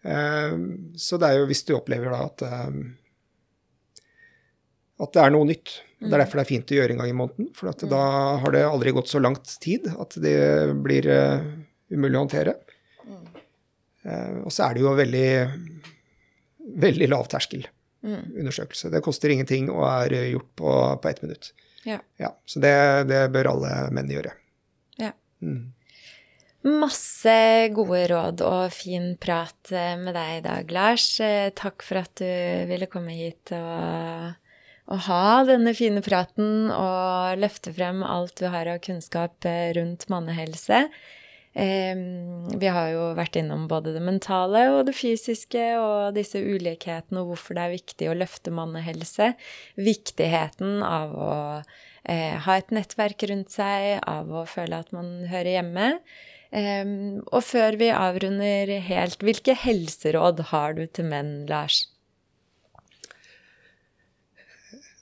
Uh, 0.07 0.55
så 1.01 1.19
det 1.19 1.31
er 1.31 1.41
jo 1.41 1.49
hvis 1.51 1.65
du 1.67 1.75
opplever 1.79 2.15
da 2.15 2.23
at 2.29 2.47
at 4.99 5.15
det 5.15 5.23
er 5.23 5.31
noe 5.31 5.47
nytt. 5.47 5.73
Mm. 5.99 6.07
Det 6.07 6.07
er 6.07 6.15
mm. 6.15 6.23
derfor 6.23 6.39
det 6.39 6.45
er 6.45 6.51
fint 6.53 6.73
å 6.73 6.79
gjøre 6.79 6.95
en 6.95 7.03
gang 7.03 7.11
i 7.11 7.19
måneden. 7.19 7.51
For 7.55 7.71
mm. 7.71 7.91
da 7.91 8.05
har 8.45 8.55
det 8.55 8.63
aldri 8.67 8.95
gått 8.95 9.11
så 9.11 9.23
langt 9.23 9.57
tid 9.63 9.91
at 9.91 10.17
det 10.23 10.39
blir 10.87 11.11
umulig 11.91 12.15
å 12.15 12.23
håndtere. 12.25 12.55
Mm. 13.09 14.45
og 14.45 14.53
så 14.53 14.67
er 14.67 14.77
det 14.77 14.83
jo 14.83 14.95
veldig, 14.99 15.29
veldig 16.87 17.09
lav 17.11 17.27
terskel 17.33 17.67
mm. 18.05 18.37
undersøkelse. 18.41 18.91
Det 18.93 19.03
koster 19.05 19.33
ingenting 19.35 19.71
og 19.73 19.85
er 19.87 20.15
gjort 20.33 20.53
på, 20.59 20.75
på 21.03 21.11
ett 21.11 21.23
minutt. 21.25 21.53
Ja. 21.87 21.99
ja 22.21 22.35
så 22.47 22.63
det, 22.63 22.77
det, 23.11 23.25
bør 23.35 23.53
alle 23.55 23.75
menn 23.95 24.11
gjøre. 24.13 24.35
Ja. 25.01 25.13
Mm. 25.43 25.75
Masse 26.69 27.37
gode 27.73 28.03
råd 28.11 28.43
og 28.43 28.75
fin 28.75 29.13
prat 29.21 29.71
eh, 29.73 29.95
med 30.01 30.17
deg 30.19 30.41
i 30.41 30.45
dag, 30.45 30.75
Lars. 30.75 31.07
Eh, 31.23 31.49
takk 31.57 31.87
for 31.87 32.03
at 32.03 32.19
du 32.19 32.69
ville 32.71 32.91
komme 32.91 33.15
hit 33.15 33.55
og, 33.55 34.35
å 34.89 34.99
ha 35.07 35.23
denne 35.49 35.75
fine 35.77 36.03
praten 36.05 36.73
og 36.75 37.39
løfte 37.39 37.73
frem 37.77 38.03
alt 38.03 38.35
du 38.41 38.49
har 38.51 38.71
av 38.75 38.83
kunnskap 38.85 39.47
eh, 39.49 39.71
rundt 39.79 40.09
mannehelse. 40.13 40.87
Vi 41.55 42.71
har 42.71 42.89
jo 42.93 43.05
vært 43.19 43.39
innom 43.41 43.67
både 43.71 43.95
det 43.97 44.03
mentale 44.05 44.67
og 44.77 44.85
det 44.87 44.95
fysiske 44.95 45.65
og 45.81 46.15
disse 46.15 46.39
ulikhetene 46.39 47.23
og 47.23 47.33
hvorfor 47.33 47.59
det 47.59 47.65
er 47.65 47.75
viktig 47.75 48.09
å 48.11 48.17
løfte 48.21 48.55
mannehelse. 48.55 49.33
Viktigheten 49.81 50.85
av 50.87 51.17
å 51.17 51.35
eh, 52.05 52.37
ha 52.45 52.57
et 52.59 52.73
nettverk 52.75 53.27
rundt 53.33 53.51
seg, 53.55 53.99
av 54.07 54.31
å 54.31 54.47
føle 54.47 54.79
at 54.85 54.95
man 54.95 55.27
hører 55.33 55.57
hjemme. 55.59 55.93
og 57.29 57.43
før 57.45 57.77
vi 57.77 57.91
avrunder 57.93 58.71
helt, 58.87 59.21
hvilke 59.21 59.53
helseråd 59.53 60.47
har 60.53 60.79
du 60.79 60.87
til 60.87 61.11
menn, 61.11 61.45
Lars? 61.51 61.83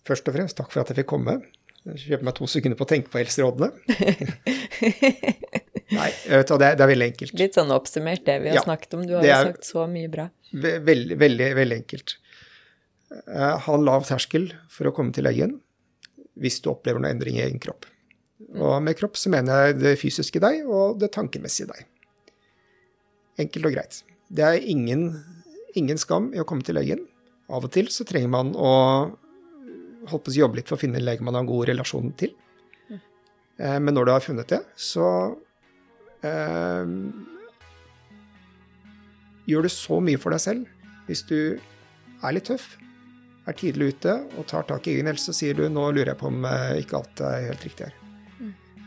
først 0.07 0.29
og 0.31 0.37
fremst 0.37 0.59
takk 0.59 0.73
for 0.73 0.83
at 0.83 0.93
jeg 0.93 1.03
fikk 1.03 1.13
komme. 1.15 1.41
Jeg 1.87 2.03
kjøper 2.03 2.29
meg 2.29 2.39
to 2.39 2.49
sekunder 2.51 2.79
på 2.79 2.87
å 2.87 2.91
tenke 2.91 3.13
på 3.13 3.21
helserådene. 3.23 3.71
Nei, 5.95 6.09
vet 6.27 6.49
du, 6.51 6.57
det, 6.59 6.67
er, 6.67 6.77
det 6.79 6.83
er 6.83 6.91
veldig 6.91 7.07
enkelt. 7.13 7.35
Litt 7.39 7.55
sånn 7.55 7.71
oppsummert 7.71 8.25
det 8.27 8.41
vi 8.43 8.49
har 8.51 8.57
Ja, 8.59 8.63
snakket 8.67 8.95
om. 8.99 9.05
Du 9.07 9.13
har 9.15 9.23
jo 9.27 9.35
sagt 9.53 9.69
så 9.69 9.85
mye 9.91 10.09
bra. 10.11 10.25
Veldig, 10.53 11.19
veldig, 11.21 11.51
veldig 11.55 11.77
enkelt. 11.83 12.17
Eh, 13.13 13.59
Ha 13.67 13.75
en 13.79 13.85
lav 13.87 14.07
terskel 14.09 14.49
for 14.73 14.91
å 14.91 14.95
komme 14.97 15.15
til 15.15 15.25
legen 15.29 15.61
hvis 16.37 16.59
du 16.61 16.69
opplever 16.73 16.99
noen 17.01 17.15
endring 17.15 17.39
i 17.39 17.45
egen 17.47 17.61
kropp. 17.63 17.87
Og 18.59 18.83
med 18.85 18.97
kropp 18.99 19.15
så 19.17 19.31
mener 19.33 19.69
jeg 19.71 19.79
det 19.81 19.95
fysiske 20.01 20.41
deg 20.43 20.67
og 20.69 20.99
det 21.01 21.13
tankemessige 21.15 21.71
deg. 21.71 21.87
Enkelt 23.47 23.69
og 23.71 23.77
greit. 23.77 24.01
Det 24.29 24.45
er 24.45 24.59
ingen, 24.69 25.07
ingen 25.79 25.99
skam 26.03 26.33
i 26.35 26.41
å 26.43 26.45
komme 26.49 26.67
til 26.67 26.77
legen. 26.77 27.07
Av 27.49 27.63
og 27.65 27.71
til 27.73 27.89
så 27.95 28.05
trenger 28.09 28.29
man 28.33 28.51
å 28.59 28.73
holdt 30.11 30.25
på 30.27 30.35
å 30.35 30.39
jobbe 30.43 30.59
litt 30.61 30.69
for 30.69 30.77
å 30.77 30.83
finne 30.83 30.99
en 31.01 31.07
lege 31.07 31.25
man 31.25 31.35
har 31.39 31.45
en 31.47 31.49
god 31.51 31.69
relasjon 31.71 32.11
til. 32.19 32.35
Eh, 32.91 33.79
Men 33.81 33.95
når 33.95 34.05
du 34.05 34.13
har 34.13 34.21
funnet 34.25 34.49
det, 34.53 34.61
så 34.77 35.07
gjør 39.47 39.67
du 39.67 39.71
så 39.73 40.01
mye 40.03 40.21
for 40.21 40.35
deg 40.35 40.43
selv 40.43 40.67
hvis 41.07 41.23
du 41.29 41.39
er 41.57 42.35
litt 42.35 42.49
tøff, 42.51 42.75
er 43.47 43.55
tidlig 43.55 43.93
ute 43.95 44.17
og 44.35 44.47
tar 44.51 44.67
tak 44.67 44.89
i 44.89 44.97
egen 44.97 45.07
helse 45.07 45.31
så 45.31 45.37
sier 45.39 45.55
du, 45.55 45.69
nå 45.71 45.85
lurer 45.93 46.11
jeg 46.13 46.19
på 46.19 46.31
om 46.33 46.47
eh, 46.49 46.81
ikke 46.83 46.99
alt 46.99 47.23
er 47.23 47.47
helt 47.53 47.67
riktig 47.69 47.87
her. 47.87 48.03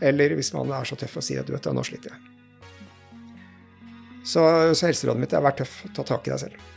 Eller 0.10 0.36
hvis 0.36 0.52
man 0.56 0.72
er 0.76 0.88
så 0.88 0.98
tøff 1.00 1.18
og 1.20 1.24
sier 1.24 1.42
at 1.42 1.48
du 1.48 1.54
vet 1.56 1.64
du, 1.64 1.72
nå 1.76 1.84
sliter 1.88 2.12
jeg. 2.12 2.20
Så, 4.28 4.44
så 4.76 4.90
helserådet 4.90 5.24
mitt 5.24 5.34
er 5.36 5.44
vær 5.44 5.56
tøff, 5.60 5.82
ta 5.96 6.04
tak 6.08 6.28
i 6.28 6.34
deg 6.34 6.44
selv. 6.44 6.68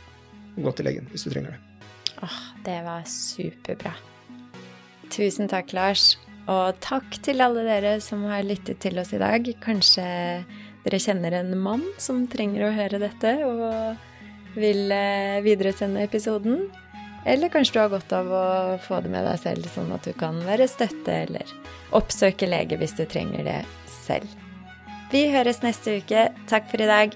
Gå 0.63 0.73
til 0.77 0.87
legen 0.87 1.11
hvis 1.11 1.27
du 1.27 1.31
trenger 1.33 1.55
det. 1.55 1.87
Åh, 2.23 2.39
det 2.63 2.79
var 2.85 3.03
superbra. 3.09 3.93
Tusen 5.11 5.51
takk, 5.51 5.75
Lars. 5.75 6.13
Og 6.51 6.79
takk 6.83 7.19
til 7.23 7.43
alle 7.43 7.63
dere 7.63 7.97
som 8.03 8.25
har 8.27 8.43
lyttet 8.43 8.81
til 8.83 8.99
oss 8.99 9.13
i 9.15 9.21
dag. 9.21 9.47
Kanskje 9.63 10.05
dere 10.83 10.99
kjenner 10.99 11.37
en 11.39 11.53
mann 11.63 11.85
som 12.01 12.25
trenger 12.27 12.67
å 12.67 12.73
høre 12.75 12.99
dette 13.03 13.35
og 13.47 14.57
vil 14.59 14.91
eh, 14.91 15.39
videresende 15.45 16.03
episoden. 16.03 16.67
Eller 17.25 17.47
kanskje 17.49 17.77
du 17.77 17.79
har 17.79 17.93
godt 17.93 18.11
av 18.15 18.27
å 18.27 18.45
få 18.83 18.99
det 19.03 19.13
med 19.13 19.23
deg 19.23 19.39
selv, 19.39 19.69
sånn 19.71 19.93
at 19.95 20.03
du 20.03 20.11
kan 20.19 20.41
være 20.43 20.67
støtte 20.67 21.21
eller 21.23 21.53
oppsøke 21.95 22.49
lege 22.49 22.75
hvis 22.81 22.97
du 22.99 23.05
trenger 23.07 23.47
det 23.47 23.59
selv. 23.87 24.27
Vi 25.13 25.29
høres 25.31 25.63
neste 25.63 26.01
uke. 26.01 26.27
Takk 26.51 26.67
for 26.71 26.83
i 26.83 26.89
dag. 26.89 27.15